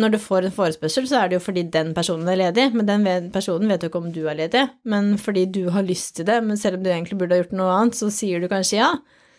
når 0.00 0.14
du 0.14 0.18
får 0.24 0.46
en 0.46 0.54
forespørsel, 0.56 1.04
så 1.08 1.18
er 1.20 1.28
det 1.28 1.36
jo 1.36 1.44
fordi 1.44 1.66
den 1.68 1.90
personen 1.96 2.30
er 2.32 2.38
ledig, 2.40 2.70
men 2.72 2.86
den 2.88 3.26
personen 3.34 3.68
vet 3.68 3.82
jo 3.84 3.90
ikke 3.90 4.00
om 4.00 4.12
du 4.14 4.22
er 4.24 4.38
ledig, 4.38 4.62
men 4.88 5.10
fordi 5.20 5.42
du 5.52 5.66
har 5.74 5.84
lyst 5.84 6.14
til 6.16 6.28
det, 6.30 6.38
men 6.46 6.56
selv 6.56 6.78
om 6.78 6.86
du 6.86 6.88
egentlig 6.88 7.18
burde 7.20 7.36
ha 7.36 7.42
gjort 7.42 7.58
noe 7.58 7.74
annet, 7.74 7.98
så 7.98 8.08
sier 8.14 8.40
du 8.40 8.48
kanskje 8.48 8.78
ja, 8.80 8.94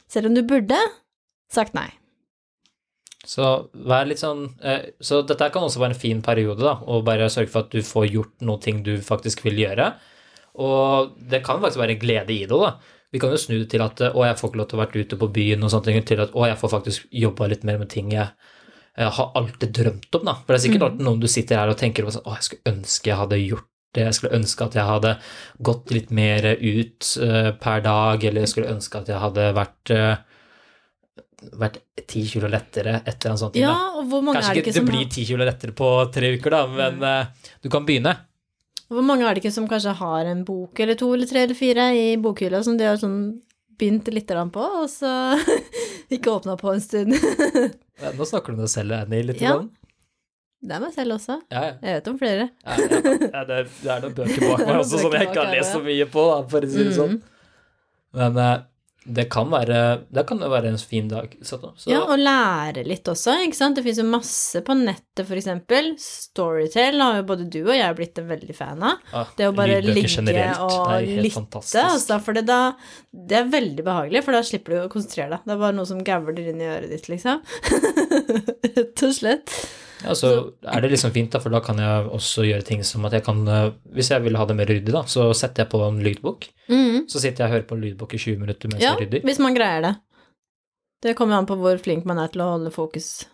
selv 0.09 0.29
om 0.29 0.37
du 0.37 0.43
burde 0.45 0.77
sagt 1.49 1.73
nei. 1.73 1.87
Så 3.25 3.47
vær 3.73 4.05
litt 4.07 4.21
sånn 4.21 4.45
eh, 4.63 4.93
Så 5.03 5.19
dette 5.27 5.49
kan 5.51 5.65
også 5.65 5.81
være 5.81 5.91
en 5.91 6.01
fin 6.01 6.21
periode, 6.23 6.63
da, 6.63 6.77
å 6.79 7.01
bare 7.05 7.27
sørge 7.33 7.51
for 7.51 7.65
at 7.65 7.73
du 7.73 7.83
får 7.85 8.07
gjort 8.13 8.45
noe 8.47 8.61
ting 8.63 8.79
du 8.85 8.93
faktisk 9.03 9.43
vil 9.47 9.59
gjøre. 9.59 9.89
Og 10.61 11.17
det 11.33 11.41
kan 11.45 11.59
faktisk 11.59 11.81
være 11.81 11.97
en 11.97 12.01
glede 12.01 12.35
i 12.35 12.45
det 12.45 12.61
da. 12.61 12.71
Vi 13.09 13.19
kan 13.21 13.33
jo 13.33 13.41
snu 13.41 13.57
det 13.57 13.71
til 13.73 13.83
at 13.83 14.01
å, 14.11 14.23
jeg 14.25 14.37
får 14.37 14.51
ikke 14.51 14.61
lov 14.61 14.69
til 14.69 14.77
å 14.77 14.83
være 14.83 15.03
ute 15.03 15.19
på 15.19 15.29
byen 15.33 15.65
og 15.65 15.73
sånne 15.73 15.89
ting, 15.89 16.07
til 16.07 16.23
at 16.23 16.33
å, 16.37 16.45
jeg 16.45 16.61
får 16.61 16.73
faktisk 16.77 17.19
jobba 17.25 17.49
litt 17.49 17.65
mer 17.67 17.81
med 17.81 17.89
ting 17.91 18.13
jeg 18.13 18.29
har 19.07 19.31
alltid 19.39 19.73
drømt 19.75 20.15
om, 20.19 20.25
da. 20.27 20.35
For 20.43 20.53
det 20.53 20.59
er 20.59 20.65
sikkert 20.65 20.87
alltid 20.87 21.05
noen 21.07 21.21
du 21.23 21.27
sitter 21.31 21.61
her 21.61 21.71
og 21.71 21.77
tenker 21.79 22.07
på 22.07 22.15
sånn, 22.15 22.25
å, 22.27 22.35
jeg 22.35 22.47
skulle 22.49 22.73
ønske 22.73 23.11
jeg 23.11 23.19
hadde 23.21 23.39
gjort 23.39 23.67
det, 23.95 24.03
jeg 24.05 24.17
skulle 24.19 24.37
ønske 24.37 24.65
at 24.65 24.75
jeg 24.77 24.85
hadde 24.85 25.13
gått 25.65 25.93
litt 25.95 26.11
mer 26.13 26.45
ut 26.59 27.11
eh, 27.25 27.51
per 27.57 27.85
dag, 27.85 28.25
eller 28.29 28.45
jeg 28.45 28.51
skulle 28.51 28.73
ønske 28.75 28.99
at 29.01 29.09
jeg 29.09 29.21
hadde 29.23 29.47
vært 29.57 29.93
eh, 29.95 30.17
vært 31.59 31.79
ti 32.09 32.25
kilo 32.27 32.49
lettere 32.51 32.99
etter 33.07 33.31
en 33.31 33.39
sånn 33.39 33.53
ting. 33.53 33.63
Ja, 33.63 33.75
og 33.95 34.09
hvor 34.11 34.21
mange 34.21 34.39
Kanskje 34.39 34.51
er 34.51 34.57
det 34.57 34.63
ikke 34.63 34.73
ikke 34.73 34.79
det 34.79 34.91
blir 34.91 35.11
ti 35.15 35.25
kilo 35.29 35.47
lettere 35.47 35.75
på 35.75 35.89
tre 36.13 36.33
uker, 36.35 36.55
da, 36.55 36.63
men 36.67 36.99
mm. 36.99 37.53
du 37.63 37.69
kan 37.71 37.87
begynne. 37.87 38.15
Hvor 38.89 39.05
mange 39.05 39.25
er 39.25 39.37
det 39.37 39.43
ikke 39.43 39.53
som 39.53 39.69
kanskje 39.69 39.93
har 39.99 40.27
en 40.27 40.41
bok 40.45 40.79
eller 40.81 40.97
to 40.99 41.11
eller 41.13 41.29
tre 41.29 41.45
eller 41.45 41.57
fire 41.57 41.91
i 41.95 42.05
bokhylla 42.21 42.63
som 42.65 42.77
de 42.77 42.87
har 42.89 42.97
sånn 42.99 43.19
begynt 43.79 44.09
litt 44.11 44.31
på, 44.53 44.65
og 44.83 44.89
så 44.91 45.11
ikke 46.15 46.33
åpna 46.33 46.57
på 46.59 46.73
en 46.73 46.81
stund? 46.83 47.15
Ja, 47.99 48.13
nå 48.15 48.23
snakker 48.23 48.53
du 48.53 48.55
om 48.55 48.63
deg 48.63 48.69
selv, 48.71 48.93
Annie, 48.95 49.25
litt. 49.27 49.41
Ja. 49.43 49.57
grann. 49.57 49.65
Det 50.63 50.75
er 50.75 50.79
meg 50.79 50.93
selv 50.95 51.17
også. 51.17 51.35
Ja, 51.51 51.63
ja. 51.65 51.73
Jeg 51.83 51.97
vet 51.97 52.05
om 52.07 52.19
flere. 52.19 52.45
ja, 52.63 53.41
det, 53.49 53.57
er 53.83 54.05
noen 54.05 54.15
bøker 54.15 54.45
bak 54.45 54.63
meg 54.63 54.77
også 54.77 55.01
som 55.01 55.15
jeg 55.17 55.27
ikke 55.27 55.43
har 55.43 55.51
lest 55.51 55.75
så 55.75 55.81
mye 55.83 56.07
på, 56.13 56.23
da, 56.29 56.37
for 56.53 56.63
å 56.63 56.69
si 56.71 56.85
det 56.87 56.93
sånn. 56.95 57.17
Mm. 57.17 57.59
Men 58.19 58.39
eh, 58.43 58.53
det 59.09 59.25
kan 59.33 59.49
være 59.51 59.79
det 60.13 60.23
kan 60.29 60.39
være 60.39 60.69
en 60.71 60.77
fin 60.77 61.07
dag. 61.09 61.33
Så. 61.41 61.59
Så, 61.75 61.89
Ja, 61.91 62.01
og 62.05 62.19
lære 62.21 62.83
litt 62.87 63.07
også, 63.09 63.35
ikke 63.45 63.57
sant. 63.57 63.77
Det 63.79 63.83
fins 63.85 63.99
jo 64.01 64.05
masse 64.07 64.61
på 64.65 64.75
nettet, 64.77 65.25
for 65.27 65.39
eksempel. 65.39 65.91
Storytel 66.01 67.01
har 67.01 67.19
jo 67.19 67.25
både 67.31 67.47
du 67.51 67.59
og 67.65 67.73
jeg 67.75 67.97
blitt 67.97 68.21
en 68.21 68.29
veldig 68.29 68.55
fan 68.57 68.85
av. 68.85 69.01
Ah, 69.13 69.33
Det 69.37 69.49
å 69.49 69.55
bare 69.57 69.79
ligge 69.83 70.07
generelt, 70.11 70.61
og 70.61 70.93
lytte, 71.25 71.83
altså, 71.83 72.19
for 72.23 72.37
det, 72.37 72.45
da, 72.49 72.61
det 73.11 73.41
er 73.41 73.51
veldig 73.51 73.85
behagelig, 73.85 74.23
for 74.25 74.37
da 74.37 74.43
slipper 74.45 74.75
du 74.75 74.79
å 74.85 74.89
konsentrere 74.93 75.33
deg. 75.35 75.45
Det 75.45 75.55
er 75.57 75.61
bare 75.65 75.77
noe 75.79 75.89
som 75.89 76.03
gavler 76.05 76.39
inn 76.53 76.63
i 76.63 76.69
øret 76.69 76.93
ditt, 76.93 77.09
liksom. 77.11 77.43
Rett 78.77 79.05
og 79.07 79.15
slett. 79.15 79.55
Ja, 80.03 80.13
så 80.15 80.29
er 80.63 80.81
det 80.81 80.91
liksom 80.93 81.11
fint, 81.11 81.31
da, 81.33 81.41
for 81.43 81.51
da 81.51 81.59
kan 81.63 81.79
jeg 81.81 82.05
også 82.15 82.45
gjøre 82.47 82.63
ting 82.67 82.83
som 82.87 83.03
at 83.09 83.17
jeg 83.17 83.23
kan 83.25 83.41
eh, 83.51 83.71
Hvis 83.97 84.11
jeg 84.13 84.23
vil 84.23 84.37
ha 84.39 84.45
det 84.47 84.55
mer 84.55 84.69
ryddig, 84.71 84.93
da, 84.95 85.01
så 85.11 85.25
setter 85.35 85.65
jeg 85.65 85.71
på 85.73 85.81
en 85.87 85.97
lydbok. 86.05 86.47
Mm. 86.71 87.07
Så 87.11 87.19
sitter 87.19 87.43
jeg 87.43 87.49
og 87.49 87.55
hører 87.57 87.67
på 87.67 87.75
en 87.75 87.83
lydbok 87.83 88.13
i 88.15 88.21
20 88.21 88.39
minutter 88.45 88.71
mens 88.71 88.83
Ja, 88.83 88.93
jeg 88.95 89.07
rydder. 89.07 89.25
hvis 89.27 89.41
man 89.43 89.57
greier 89.57 89.81
det. 89.83 89.95
Det 91.03 91.15
kommer 91.19 91.35
an 91.39 91.47
på 91.47 91.55
hvor 91.59 91.77
flink 91.83 92.07
man 92.07 92.17
er 92.19 92.31
til 92.31 92.41
å 92.43 92.53
holde 92.57 92.71
fokus. 92.75 93.25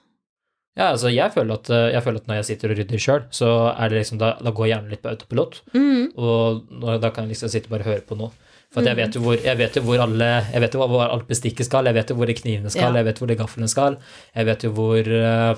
Ja, 0.76 0.90
altså 0.92 1.08
jeg 1.14 1.32
føler 1.32 1.56
at, 1.56 1.70
jeg 1.70 2.04
føler 2.04 2.20
at 2.20 2.26
når 2.28 2.36
jeg 2.42 2.48
sitter 2.50 2.74
og 2.74 2.78
rydder 2.82 3.00
sjøl, 3.00 3.22
så 3.32 3.52
er 3.72 3.90
det 3.94 4.02
liksom, 4.02 4.18
da, 4.20 4.34
da 4.44 4.52
går 4.52 4.68
hjernen 4.74 4.92
litt 4.92 5.02
på 5.06 5.10
autopilot. 5.14 5.62
Mm. 5.74 6.02
Og 6.20 6.66
når, 6.82 6.98
da 7.06 7.14
kan 7.16 7.24
jeg 7.30 7.36
liksom 7.38 7.54
sitte 7.54 7.70
og 7.72 7.78
bare 7.78 7.88
høre 7.88 8.04
på 8.10 8.18
noe. 8.20 8.34
For 8.74 8.82
at 8.84 8.90
jeg 8.90 8.98
vet 9.00 9.16
jo 9.16 9.22
hvor, 9.24 9.38
jeg 9.40 9.56
vet 9.62 9.78
jo 9.78 9.82
hvor 9.86 10.02
alle 10.04 10.28
Jeg 10.52 10.62
vet 10.66 10.74
jo 10.76 10.82
hvor 10.90 11.06
alt 11.06 11.28
bestikket 11.30 11.68
skal, 11.70 11.88
jeg 11.88 11.96
vet 11.96 12.10
jo 12.12 12.16
hvor 12.20 12.28
de 12.28 12.34
knivene 12.36 12.72
skal, 12.74 12.90
Ja. 12.92 12.98
jeg 13.00 13.08
vet 13.08 13.22
hvor 13.22 13.30
de 13.32 13.38
gaflene 13.40 13.70
skal, 13.72 13.96
jeg 14.36 14.46
vet 14.50 14.66
jo 14.68 14.72
hvor 14.76 15.12
uh, 15.16 15.54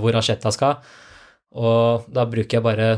hvor 0.00 0.16
asjetta 0.16 0.52
skal. 0.54 0.78
Og 1.58 2.04
da 2.12 2.24
bruker 2.28 2.58
jeg 2.58 2.64
bare 2.64 2.88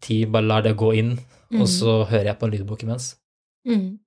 tid, 0.00 0.28
bare 0.32 0.46
lar 0.46 0.62
det 0.66 0.76
gå 0.78 0.92
inn, 0.98 1.16
Mm. 1.46 1.60
og 1.62 1.68
så 1.70 1.92
hører 2.10 2.24
jeg 2.32 2.38
på 2.40 2.46
en 2.48 2.50
lydbok 2.56 2.80
imens. 2.82 3.04
Mm. 3.68 3.98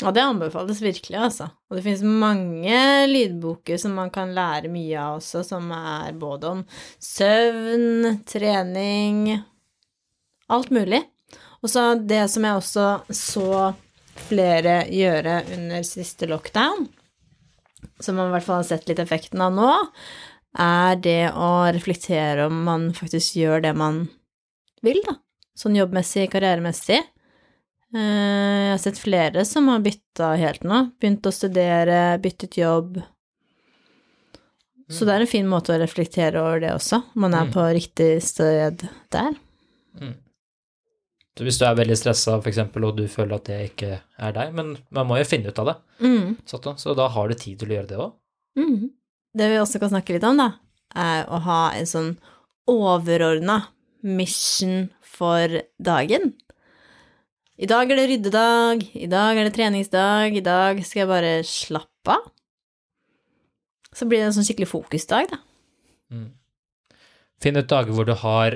Ja, 0.00 0.10
det 0.10 0.22
anbefales 0.24 0.80
virkelig, 0.80 1.18
altså. 1.20 1.50
Og 1.68 1.76
det 1.76 1.82
finnes 1.84 2.00
mange 2.02 2.78
lydboker 3.10 3.76
som 3.78 3.92
man 3.94 4.08
kan 4.10 4.32
lære 4.34 4.70
mye 4.72 4.96
av 4.96 5.18
også, 5.20 5.42
som 5.44 5.68
er 5.76 6.12
både 6.16 6.48
om 6.48 6.62
søvn, 6.98 8.24
trening 8.24 9.42
Alt 10.48 10.70
mulig. 10.70 11.02
Og 11.62 11.68
så 11.72 11.94
det 12.00 12.30
som 12.32 12.44
jeg 12.44 12.58
også 12.58 12.88
så 13.12 13.74
flere 14.26 14.82
gjøre 14.92 15.38
under 15.56 15.82
siste 15.82 16.26
lockdown, 16.28 16.88
som 18.00 18.16
man 18.16 18.28
i 18.28 18.34
hvert 18.38 18.44
fall 18.48 18.60
har 18.62 18.68
sett 18.68 18.88
litt 18.88 19.00
effekten 19.00 19.40
av 19.40 19.52
nå, 19.56 19.70
er 20.58 20.96
det 21.02 21.32
å 21.34 21.48
reflektere 21.74 22.46
om 22.46 22.64
man 22.64 22.92
faktisk 22.92 23.36
gjør 23.40 23.62
det 23.62 23.74
man 23.76 24.08
vil, 24.82 25.00
da. 25.06 25.16
Sånn 25.56 25.76
jobbmessig, 25.78 26.28
karrieremessig. 26.32 27.00
Eh, 27.94 28.00
Jeg 28.00 28.70
har 28.74 28.78
sett 28.82 28.98
flere 28.98 29.44
som 29.46 29.68
har 29.70 29.78
bytta 29.80 30.32
helt 30.36 30.64
nå. 30.66 30.90
Begynt 31.00 31.22
å 31.26 31.32
studere, 31.32 32.18
byttet 32.20 32.56
jobb. 32.58 33.02
Så 34.90 35.06
det 35.06 35.14
er 35.14 35.20
en 35.24 35.30
fin 35.30 35.46
måte 35.48 35.72
å 35.72 35.78
reflektere 35.80 36.36
over 36.42 36.60
det 36.60 36.72
også, 36.74 36.98
om 37.14 37.20
man 37.24 37.34
er 37.34 37.46
Mm. 37.46 37.52
på 37.52 37.62
riktig 37.72 38.22
sted 38.22 38.88
der. 39.10 39.34
Så 41.36 41.42
hvis 41.42 41.58
du 41.58 41.64
er 41.64 41.74
veldig 41.74 41.96
stressa, 41.98 42.36
eksempel, 42.42 42.84
og 42.84 42.96
du 42.96 43.08
føler 43.08 43.34
at 43.34 43.44
det 43.44 43.70
ikke 43.76 44.00
er 44.18 44.32
deg, 44.32 44.52
men 44.54 44.76
man 44.90 45.06
må 45.08 45.16
jo 45.18 45.24
finne 45.24 45.48
ut 45.48 45.58
av 45.58 45.66
det, 45.66 45.76
Mm. 46.00 46.36
så 46.46 46.94
da 46.94 47.08
har 47.08 47.28
du 47.28 47.34
tid 47.34 47.58
til 47.58 47.68
å 47.68 47.72
gjøre 47.82 47.88
det 47.88 47.98
òg. 47.98 48.12
Mm. 48.56 48.90
Det 49.34 49.50
vi 49.50 49.58
også 49.58 49.80
kan 49.82 49.90
snakke 49.90 50.14
litt 50.14 50.26
om, 50.26 50.38
da, 50.38 50.52
er 50.94 51.26
å 51.26 51.40
ha 51.42 51.60
en 51.74 51.88
sånn 51.90 52.10
overordna 52.70 53.64
mission 54.04 54.88
for 55.02 55.60
dagen. 55.82 56.32
I 57.54 57.68
dag 57.70 57.90
er 57.90 57.98
det 57.98 58.06
ryddedag, 58.10 58.84
i 58.98 59.08
dag 59.10 59.38
er 59.38 59.46
det 59.46 59.54
treningsdag, 59.54 60.34
i 60.34 60.44
dag 60.44 60.80
skal 60.86 61.04
jeg 61.04 61.10
bare 61.10 61.34
slappe 61.46 62.14
av. 62.14 62.30
Så 63.94 64.08
blir 64.10 64.20
det 64.20 64.30
en 64.30 64.36
sånn 64.38 64.46
skikkelig 64.46 64.72
fokusdag, 64.72 65.30
da. 65.30 65.38
Finn 67.42 67.58
ut 67.58 67.70
dager 67.70 67.94
hvor 67.94 68.06
du 68.06 68.12
har 68.14 68.54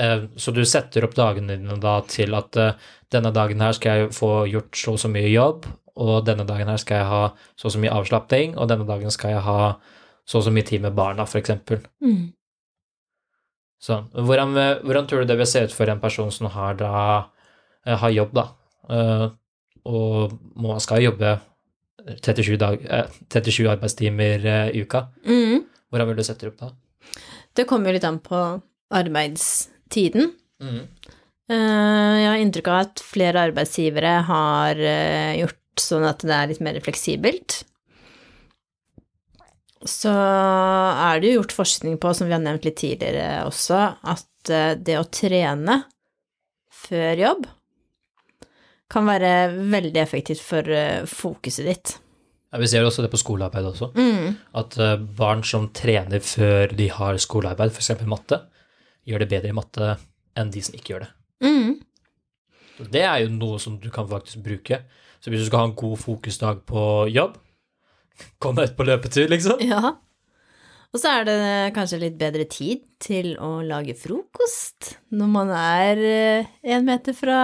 eh, 0.00 0.22
Så 0.40 0.52
du 0.54 0.62
setter 0.64 1.04
opp 1.04 1.16
dagene 1.18 1.56
dine 1.58 1.76
da 1.82 1.98
til 2.08 2.32
at 2.38 2.56
eh, 2.56 2.78
denne 3.12 3.32
dagen 3.34 3.60
her 3.60 3.74
skal 3.76 4.00
jeg 4.00 4.14
få 4.16 4.30
gjort 4.48 4.78
så 4.78 4.94
og 4.94 5.02
så 5.02 5.10
mye 5.12 5.28
jobb, 5.30 5.66
og 5.96 6.24
denne 6.28 6.46
dagen 6.48 6.68
her 6.68 6.80
skal 6.80 7.02
jeg 7.02 7.10
ha 7.10 7.22
så 7.56 7.68
og 7.68 7.74
så 7.74 7.82
mye 7.82 7.94
avslapping, 7.94 8.56
og 8.56 8.68
denne 8.72 8.88
dagen 8.88 9.12
skal 9.14 9.36
jeg 9.36 9.44
ha 9.46 9.60
så 10.26 10.40
og 10.40 10.46
så 10.46 10.52
mye 10.54 10.66
tid 10.66 10.82
med 10.82 10.96
barna, 10.96 11.26
eksempel. 11.38 11.84
Mm. 12.02 12.32
Sånn. 13.82 14.06
Hvordan, 14.10 14.54
hvordan 14.82 15.08
tror 15.08 15.22
du 15.22 15.30
det 15.30 15.36
vil 15.38 15.48
se 15.48 15.66
ut 15.66 15.74
for 15.74 15.90
en 15.92 16.00
person 16.02 16.32
som 16.34 16.48
har 16.50 16.78
da 16.80 16.94
eh, 17.86 17.96
har 18.00 18.14
jobb, 18.14 18.32
da, 18.34 18.46
eh, 18.90 19.26
og 19.86 20.34
må, 20.58 20.74
skal 20.82 21.04
jobbe 21.04 21.36
37, 22.06 22.56
dag, 22.60 22.82
eh, 22.82 23.20
37 23.30 23.68
arbeidstimer 23.76 24.48
eh, 24.50 24.72
i 24.74 24.82
uka? 24.82 25.06
Mm. 25.28 25.62
Hvordan 25.90 26.10
vil 26.10 26.18
du 26.18 26.24
sette 26.26 26.46
det 26.46 26.54
opp 26.54 26.64
da? 26.64 26.72
Det 27.56 27.68
kommer 27.68 27.90
jo 27.90 27.98
litt 27.98 28.08
an 28.08 28.18
på 28.24 28.40
arbeidstiden. 28.96 30.32
Mm. 30.62 30.82
Jeg 31.46 32.26
har 32.26 32.40
inntrykk 32.42 32.68
av 32.72 32.80
at 32.88 33.00
flere 33.06 33.44
arbeidsgivere 33.46 34.16
har 34.26 34.80
gjort 35.38 35.78
sånn 35.78 36.06
at 36.08 36.24
det 36.26 36.34
er 36.34 36.50
litt 36.50 36.62
mer 36.64 36.78
fleksibelt. 36.82 37.60
Så 39.90 40.12
er 40.12 41.20
det 41.20 41.32
jo 41.32 41.40
gjort 41.40 41.56
forskning 41.56 41.98
på, 42.02 42.12
som 42.14 42.28
vi 42.28 42.34
har 42.36 42.42
nevnt 42.42 42.66
litt 42.66 42.78
tidligere 42.80 43.44
også, 43.46 43.82
at 44.12 44.50
eh, 44.52 44.72
det 44.78 44.98
å 45.00 45.06
trene 45.10 45.82
før 46.86 47.22
jobb 47.22 47.46
kan 48.92 49.06
være 49.08 49.30
veldig 49.56 50.02
effektivt 50.02 50.42
for 50.44 50.68
eh, 50.70 51.06
fokuset 51.10 51.66
ditt. 51.66 51.94
Ja, 52.52 52.60
vi 52.62 52.68
ser 52.70 52.86
også 52.86 53.02
det 53.04 53.10
på 53.12 53.20
skolearbeid 53.20 53.66
også. 53.72 53.90
Mm. 53.98 54.36
At 54.60 54.76
eh, 54.80 54.98
barn 55.18 55.42
som 55.46 55.70
trener 55.74 56.22
før 56.22 56.74
de 56.78 56.90
har 56.94 57.18
skolearbeid, 57.22 57.74
f.eks. 57.74 58.06
matte, 58.08 58.40
gjør 59.06 59.24
det 59.24 59.30
bedre 59.32 59.50
i 59.50 59.56
matte 59.56 59.96
enn 60.36 60.52
de 60.54 60.62
som 60.62 60.76
ikke 60.76 60.94
gjør 60.94 61.06
det. 61.06 61.10
Mm. 61.46 61.74
Det 62.92 63.02
er 63.02 63.24
jo 63.24 63.32
noe 63.34 63.58
som 63.62 63.78
du 63.80 63.88
kan 63.92 64.08
faktisk 64.08 64.44
bruke. 64.44 64.82
Så 65.20 65.32
hvis 65.32 65.42
du 65.42 65.48
skal 65.48 65.64
ha 65.64 65.70
en 65.70 65.78
god 65.78 65.98
fokusdag 65.98 66.62
på 66.68 66.82
jobb, 67.10 67.38
kom 68.42 68.58
deg 68.58 68.70
ut 68.70 68.76
på 68.78 68.86
løpetur, 68.88 69.28
liksom. 69.32 69.62
Ja. 69.64 69.96
Og 70.94 71.02
så 71.02 71.12
er 71.12 71.26
det 71.28 71.38
kanskje 71.76 72.00
litt 72.00 72.16
bedre 72.20 72.46
tid 72.48 72.84
til 73.02 73.34
å 73.42 73.58
lage 73.66 73.96
frokost 73.98 74.94
når 75.12 75.28
man 75.28 75.50
er 75.52 76.00
én 76.64 76.86
meter 76.86 77.16
fra 77.16 77.40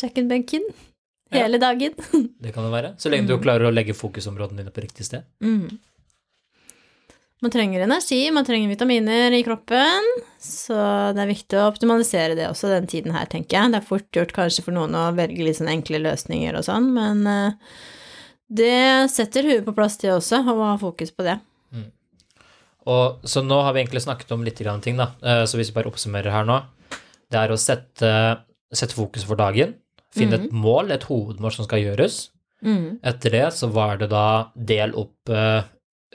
kjøkkenbenken 0.00 0.64
hele 1.34 1.58
dagen. 1.60 1.96
Det 2.44 2.54
kan 2.54 2.64
det 2.64 2.72
være. 2.72 2.94
Så 3.00 3.10
lenge 3.12 3.28
du 3.28 3.36
klarer 3.42 3.68
å 3.68 3.74
legge 3.74 3.96
fokusområdene 3.96 4.62
dine 4.62 4.72
på 4.74 4.84
riktig 4.84 5.06
sted. 5.08 5.26
Mm. 5.44 5.76
Man 7.44 7.52
trenger 7.52 7.82
energi, 7.84 8.22
man 8.32 8.46
trenger 8.46 8.70
vitaminer 8.72 9.34
i 9.36 9.42
kroppen, 9.44 10.06
så 10.40 10.76
det 11.12 11.20
er 11.24 11.28
viktig 11.28 11.58
å 11.60 11.66
optimalisere 11.68 12.38
det 12.38 12.46
også 12.48 12.70
den 12.70 12.86
tiden 12.88 13.12
her, 13.12 13.26
tenker 13.28 13.58
jeg. 13.58 13.74
Det 13.74 13.80
er 13.82 13.88
fort 13.90 14.16
gjort 14.16 14.32
kanskje 14.32 14.64
for 14.64 14.76
noen 14.76 14.96
å 14.96 15.10
velge 15.16 15.44
litt 15.44 15.58
sånn 15.58 15.68
enkle 15.74 16.00
løsninger 16.06 16.56
og 16.56 16.64
sånn, 16.64 16.88
men 16.96 17.20
eh, 17.28 17.74
det 18.48 19.10
setter 19.12 19.46
huet 19.48 19.64
på 19.66 19.74
plass, 19.76 19.96
det 20.02 20.12
også, 20.12 20.42
å 20.44 20.56
ha 20.60 20.76
fokus 20.80 21.12
på 21.14 21.26
det. 21.26 21.38
Og, 22.90 23.24
så 23.24 23.40
nå 23.40 23.60
har 23.64 23.72
vi 23.72 23.80
egentlig 23.80 24.04
snakket 24.04 24.32
om 24.36 24.44
litt 24.44 24.60
grann 24.60 24.82
ting, 24.84 24.98
da. 25.00 25.14
Eh, 25.24 25.44
Så 25.48 25.56
hvis 25.56 25.70
vi 25.72 25.78
bare 25.78 25.88
oppsummerer 25.88 26.34
her 26.34 26.44
nå, 26.48 26.58
det 27.32 27.40
er 27.40 27.52
å 27.52 27.56
sette, 27.60 28.10
sette 28.74 28.96
fokus 28.96 29.24
for 29.24 29.40
dagen. 29.40 29.74
Finne 30.14 30.36
et 30.38 30.52
mål, 30.52 30.92
et 30.94 31.06
hovedmål 31.08 31.54
som 31.56 31.66
skal 31.66 31.80
gjøres. 31.82 32.28
Mm. 32.64 33.00
Etter 33.02 33.34
det 33.34 33.46
så 33.56 33.70
var 33.72 33.98
det 33.98 34.10
da 34.12 34.50
del 34.54 34.94
opp 35.00 35.32
eh, 35.32 35.64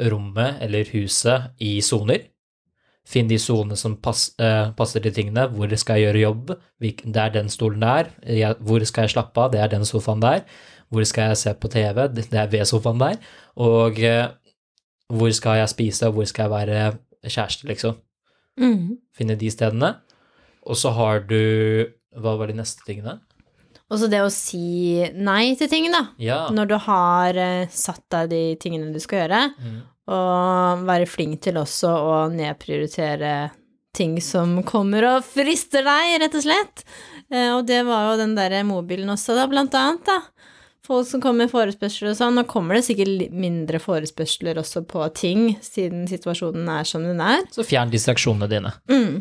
rommet 0.10 0.62
eller 0.64 0.88
huset 0.94 1.58
i 1.60 1.80
soner. 1.84 2.30
Finn 3.10 3.28
de 3.28 3.40
sonene 3.42 3.76
som 3.76 3.98
pass, 3.98 4.30
eh, 4.40 4.70
passer 4.78 5.02
til 5.04 5.16
tingene. 5.18 5.48
Hvor 5.52 5.74
skal 5.76 5.98
jeg 5.98 6.08
gjøre 6.08 6.24
jobb? 6.24 6.56
Det 6.80 7.22
er 7.26 7.34
den 7.34 7.50
stolen 7.50 7.82
der. 7.82 8.14
Hvor 8.62 8.86
skal 8.86 9.08
jeg 9.08 9.18
slappe 9.18 9.42
av? 9.42 9.52
Det 9.52 9.60
er 9.66 9.74
den 9.74 9.90
sofaen 9.90 10.22
der. 10.24 10.46
Hvor 10.90 11.06
skal 11.06 11.30
jeg 11.32 11.38
se 11.38 11.54
på 11.54 11.70
TV? 11.70 12.08
Det 12.14 12.28
er 12.34 12.48
ved 12.50 12.66
sofaen 12.66 13.00
der. 13.02 13.18
Og 13.62 14.00
eh, 14.02 14.28
hvor 15.14 15.32
skal 15.34 15.60
jeg 15.62 15.70
spise, 15.70 16.08
og 16.08 16.14
hvor 16.18 16.26
skal 16.30 16.48
jeg 16.48 16.52
være 16.52 17.30
kjæreste, 17.30 17.68
liksom. 17.70 17.98
Mm. 18.60 18.98
Finne 19.16 19.36
de 19.40 19.50
stedene. 19.54 19.94
Og 20.68 20.76
så 20.78 20.92
har 20.94 21.22
du 21.30 21.40
Hva 22.20 22.34
var 22.40 22.50
de 22.50 22.56
neste 22.58 22.82
tingene? 22.88 23.20
Og 23.90 23.98
så 24.02 24.08
det 24.10 24.20
å 24.22 24.30
si 24.34 25.02
nei 25.18 25.56
til 25.58 25.70
ting, 25.70 25.88
da. 25.94 26.08
Ja. 26.22 26.40
Når 26.54 26.68
du 26.70 26.76
har 26.88 27.38
eh, 27.38 27.68
satt 27.74 28.04
deg 28.14 28.30
de 28.34 28.42
tingene 28.62 28.92
du 28.94 29.00
skal 29.02 29.24
gjøre, 29.28 29.44
Mm. 29.62 29.80
og 30.10 30.84
være 30.90 31.06
flink 31.10 31.42
til 31.46 31.58
også 31.62 31.90
å 31.90 32.16
nedprioritere 32.34 33.52
ting 33.94 34.20
som 34.22 34.60
kommer 34.64 35.06
og 35.10 35.24
frister 35.26 35.82
deg, 35.86 36.20
rett 36.22 36.36
og 36.38 36.44
slett. 36.46 36.84
Eh, 37.32 37.50
Og 37.58 37.66
det 37.70 37.84
var 37.86 38.12
jo 38.12 38.18
den 38.22 38.36
derre 38.38 38.64
mobilen 38.66 39.10
også, 39.10 39.36
da, 39.38 39.48
blant 39.50 39.74
annet, 39.78 40.06
da. 40.06 40.20
Folk 40.90 41.06
som 41.06 41.22
kommer 41.22 41.46
med 41.46 41.52
forespørsler 41.52 42.10
og 42.10 42.18
sånn. 42.18 42.38
Nå 42.40 42.44
kommer 42.50 42.80
det 42.80 42.88
sikkert 42.88 43.30
mindre 43.30 43.78
forespørsler 43.84 44.58
også 44.58 44.82
på 44.90 45.04
ting, 45.14 45.52
siden 45.62 46.08
situasjonen 46.10 46.66
er 46.74 46.88
som 46.90 47.06
den 47.06 47.22
er. 47.22 47.44
Så 47.54 47.66
fjern 47.68 47.92
distraksjonene 47.94 48.50
dine. 48.50 48.72
Mm. 48.90 49.20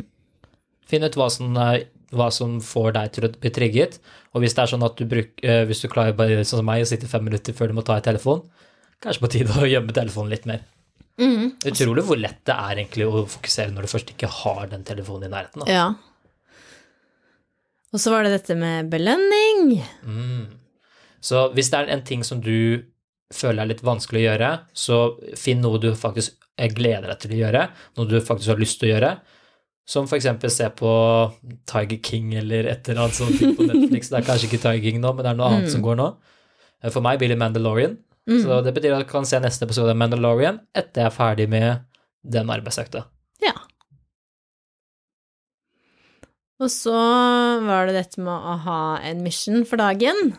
Finn 0.89 1.05
ut 1.05 1.17
hva 1.19 1.27
som, 1.29 1.53
hva 1.53 2.29
som 2.33 2.57
får 2.65 2.95
deg 2.97 3.13
til 3.13 3.27
å 3.27 3.31
bli 3.35 3.51
trigget. 3.53 3.99
Og 4.33 4.41
hvis 4.41 4.57
det 4.57 4.63
er 4.63 4.71
sånn 4.73 4.87
at 4.87 4.97
du 4.97 5.05
bruker, 5.11 5.45
eh, 5.45 5.61
hvis 5.69 5.83
du 5.83 5.87
klarer 5.93 6.17
bare 6.17 6.41
sånn 6.41 6.63
som 6.63 6.65
meg 6.65 6.81
å 6.81 6.89
sitte 6.89 7.09
fem 7.11 7.29
minutter 7.29 7.53
før 7.53 7.69
du 7.69 7.77
må 7.77 7.85
ta 7.85 7.99
i 8.01 8.05
telefon, 8.05 8.41
kanskje 9.05 9.23
på 9.27 9.31
tide 9.35 9.61
å 9.61 9.69
gjemme 9.69 9.93
telefonen 9.93 10.33
litt 10.33 10.49
mer. 10.49 10.65
Mm. 11.21 11.51
Utrolig 11.69 12.05
hvor 12.07 12.17
lett 12.17 12.41
det 12.47 12.55
er 12.55 12.79
egentlig 12.79 13.05
å 13.05 13.27
fokusere 13.29 13.75
når 13.75 13.85
du 13.85 13.91
først 13.93 14.13
ikke 14.15 14.31
har 14.39 14.69
den 14.71 14.87
telefonen 14.87 15.27
i 15.27 15.33
nærheten. 15.35 15.65
Da. 15.65 15.69
Ja. 15.69 15.87
Og 17.93 18.01
så 18.01 18.13
var 18.13 18.25
det 18.25 18.33
dette 18.39 18.57
med 18.57 18.89
belønning. 18.89 19.83
Mm. 20.01 20.58
Så 21.21 21.49
hvis 21.55 21.69
det 21.71 21.81
er 21.81 21.91
en 21.93 22.03
ting 22.07 22.23
som 22.23 22.41
du 22.43 22.85
føler 23.33 23.63
er 23.63 23.71
litt 23.73 23.83
vanskelig 23.85 24.21
å 24.23 24.27
gjøre, 24.29 24.51
så 24.73 24.99
finn 25.37 25.61
noe 25.61 25.81
du 25.81 25.91
faktisk 25.97 26.37
eh, 26.57 26.71
gleder 26.73 27.11
deg 27.11 27.19
til 27.23 27.35
å 27.35 27.41
gjøre, 27.43 27.65
noe 27.99 28.09
du 28.09 28.17
faktisk 28.21 28.53
har 28.53 28.61
lyst 28.61 28.79
til 28.81 28.89
å 28.89 28.93
gjøre. 28.95 29.11
Som 29.89 30.09
eksempel 30.13 30.51
se 30.53 30.67
på 30.77 30.89
Tiger 31.69 31.97
King 32.05 32.35
eller 32.37 32.67
et 32.69 32.89
eller 32.89 33.07
annet 33.07 33.17
sånt 33.17 33.39
på 33.57 33.65
Netflix. 33.65 34.11
Det 34.11 34.19
er 34.19 34.27
kanskje 34.27 34.49
ikke 34.49 34.61
Tiger 34.61 34.83
King 34.85 34.99
nå, 35.01 35.13
men 35.17 35.25
det 35.25 35.31
er 35.31 35.39
noe 35.39 35.49
annet 35.49 35.71
som 35.73 35.81
går 35.85 35.97
nå. 35.97 36.09
Eh, 36.83 36.91
For 36.93 37.05
meg 37.05 37.21
blir 37.21 37.33
det 37.33 37.39
Mandalorian. 37.41 37.97
Mm. 38.29 38.41
Så 38.43 38.59
det 38.65 38.75
betyr 38.75 38.93
at 38.93 39.07
du 39.07 39.09
kan 39.09 39.25
se 39.25 39.39
neste 39.41 39.65
episode 39.65 39.95
av 39.95 39.97
Mandalorian 39.97 40.59
etter 40.77 41.01
jeg 41.01 41.09
er 41.09 41.15
ferdig 41.15 41.47
med 41.49 41.87
den 42.21 42.51
arbeidsøkta. 42.53 43.05
Ja. 43.41 43.55
Og 46.59 46.69
så 46.73 46.93
var 47.65 47.87
det 47.87 47.95
dette 47.97 48.21
med 48.21 48.33
å 48.35 48.57
ha 48.67 48.81
en 49.09 49.23
mission 49.25 49.65
for 49.65 49.81
dagen. 49.81 50.35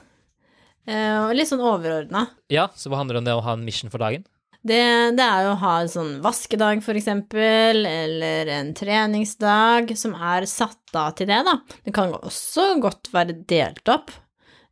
Eh, 0.91 1.17
og 1.23 1.33
litt 1.39 1.49
sånn 1.51 1.63
overordna. 1.63 2.27
Ja, 2.51 2.69
så 2.75 2.91
hva 2.91 2.99
handler 3.01 3.19
det 3.19 3.23
om 3.23 3.29
det 3.31 3.39
å 3.39 3.45
ha 3.47 3.55
en 3.57 3.67
mission 3.67 3.93
for 3.93 4.03
dagen? 4.03 4.25
Det, 4.61 4.77
det 5.17 5.25
er 5.25 5.47
jo 5.47 5.53
å 5.55 5.61
ha 5.63 5.75
en 5.81 5.89
sånn 5.89 6.11
vaskedag, 6.25 6.83
for 6.85 6.99
eksempel, 6.99 7.79
eller 7.89 8.51
en 8.53 8.75
treningsdag 8.77 9.95
som 9.97 10.13
er 10.19 10.45
satt 10.51 10.99
av 11.01 11.15
til 11.17 11.31
det, 11.31 11.39
da. 11.47 11.55
Det 11.87 11.95
kan 11.97 12.13
også 12.19 12.75
godt 12.83 13.09
være 13.15 13.39
delt 13.49 13.89
opp, 13.89 14.13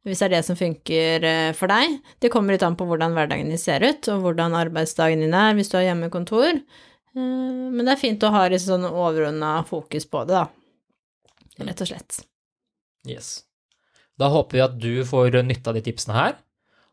hvis 0.05 0.21
det 0.21 0.27
er 0.29 0.35
det 0.37 0.43
som 0.45 0.59
funker 0.61 1.25
eh, 1.25 1.53
for 1.57 1.73
deg. 1.73 1.97
Det 2.21 2.29
kommer 2.35 2.53
litt 2.57 2.67
an 2.67 2.77
på 2.77 2.85
hvordan 2.91 3.17
hverdagen 3.17 3.49
din 3.55 3.61
ser 3.61 3.81
ut, 3.87 4.11
og 4.13 4.27
hvordan 4.27 4.59
arbeidsdagen 4.61 5.25
din 5.25 5.37
er 5.37 5.57
hvis 5.57 5.73
du 5.73 5.79
har 5.81 5.87
hjemmekontor. 5.89 6.61
Eh, 6.61 7.65
Men 7.73 7.85
det 7.87 7.95
er 7.97 8.03
fint 8.05 8.29
å 8.29 8.35
ha 8.35 8.45
litt 8.53 8.67
sånn 8.67 8.85
overordna 8.91 9.63
fokus 9.69 10.05
på 10.05 10.27
det, 10.29 10.43
da. 10.43 11.65
Rett 11.65 11.81
og 11.87 11.89
slett. 11.95 12.21
Yes. 13.09 13.39
Da 14.19 14.29
håper 14.33 14.59
vi 14.59 14.65
at 14.65 14.79
du 14.83 14.93
får 15.07 15.37
nytte 15.47 15.71
av 15.71 15.77
de 15.79 15.83
tipsene 15.87 16.17
her. 16.17 16.37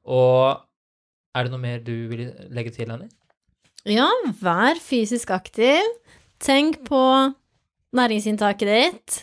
Og 0.06 0.60
er 1.36 1.44
det 1.48 1.52
noe 1.54 1.62
mer 1.64 1.80
du 1.84 1.94
vil 2.12 2.28
legge 2.54 2.74
til, 2.76 2.92
Annie? 2.94 3.10
Ja, 3.90 4.08
vær 4.42 4.78
fysisk 4.82 5.32
aktiv. 5.36 5.82
Tenk 6.42 6.84
på 6.88 7.00
næringsinntaket 7.96 8.70
ditt, 8.70 9.16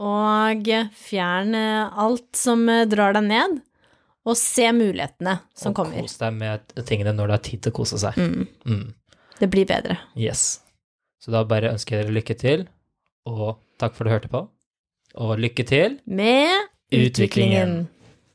og 0.00 0.68
fjern 0.96 1.54
eh, 1.58 1.98
alt 1.98 2.38
som 2.38 2.62
eh, 2.70 2.84
drar 2.88 3.16
deg 3.16 3.26
ned, 3.26 3.56
og 4.28 4.36
se 4.38 4.68
mulighetene 4.76 5.38
som 5.58 5.72
og 5.72 5.78
kommer. 5.80 6.04
kos 6.04 6.18
deg 6.20 6.36
med 6.38 6.74
tingene 6.86 7.14
når 7.16 7.32
det 7.32 7.38
er 7.38 7.44
tid 7.48 7.62
til 7.64 7.72
å 7.72 7.78
kose 7.80 7.98
seg. 8.00 8.16
Mm, 8.20 8.46
Mm. 8.68 8.84
det 9.40 9.48
blir 9.50 9.66
bedre. 9.66 9.98
Yes. 10.14 10.60
Så 11.20 11.32
da 11.34 11.42
bare 11.44 11.72
ønsker 11.74 11.96
jeg 11.98 12.06
dere 12.06 12.16
lykke 12.20 12.36
til, 12.38 12.66
og 13.26 13.58
takk 13.80 13.96
for 13.96 14.04
at 14.04 14.08
du 14.08 14.14
hørte 14.14 14.32
på. 14.32 14.44
Og 15.20 15.38
lykke 15.42 15.66
til 15.66 15.98
Med. 16.06 16.68
Utviklingen. 16.90 17.88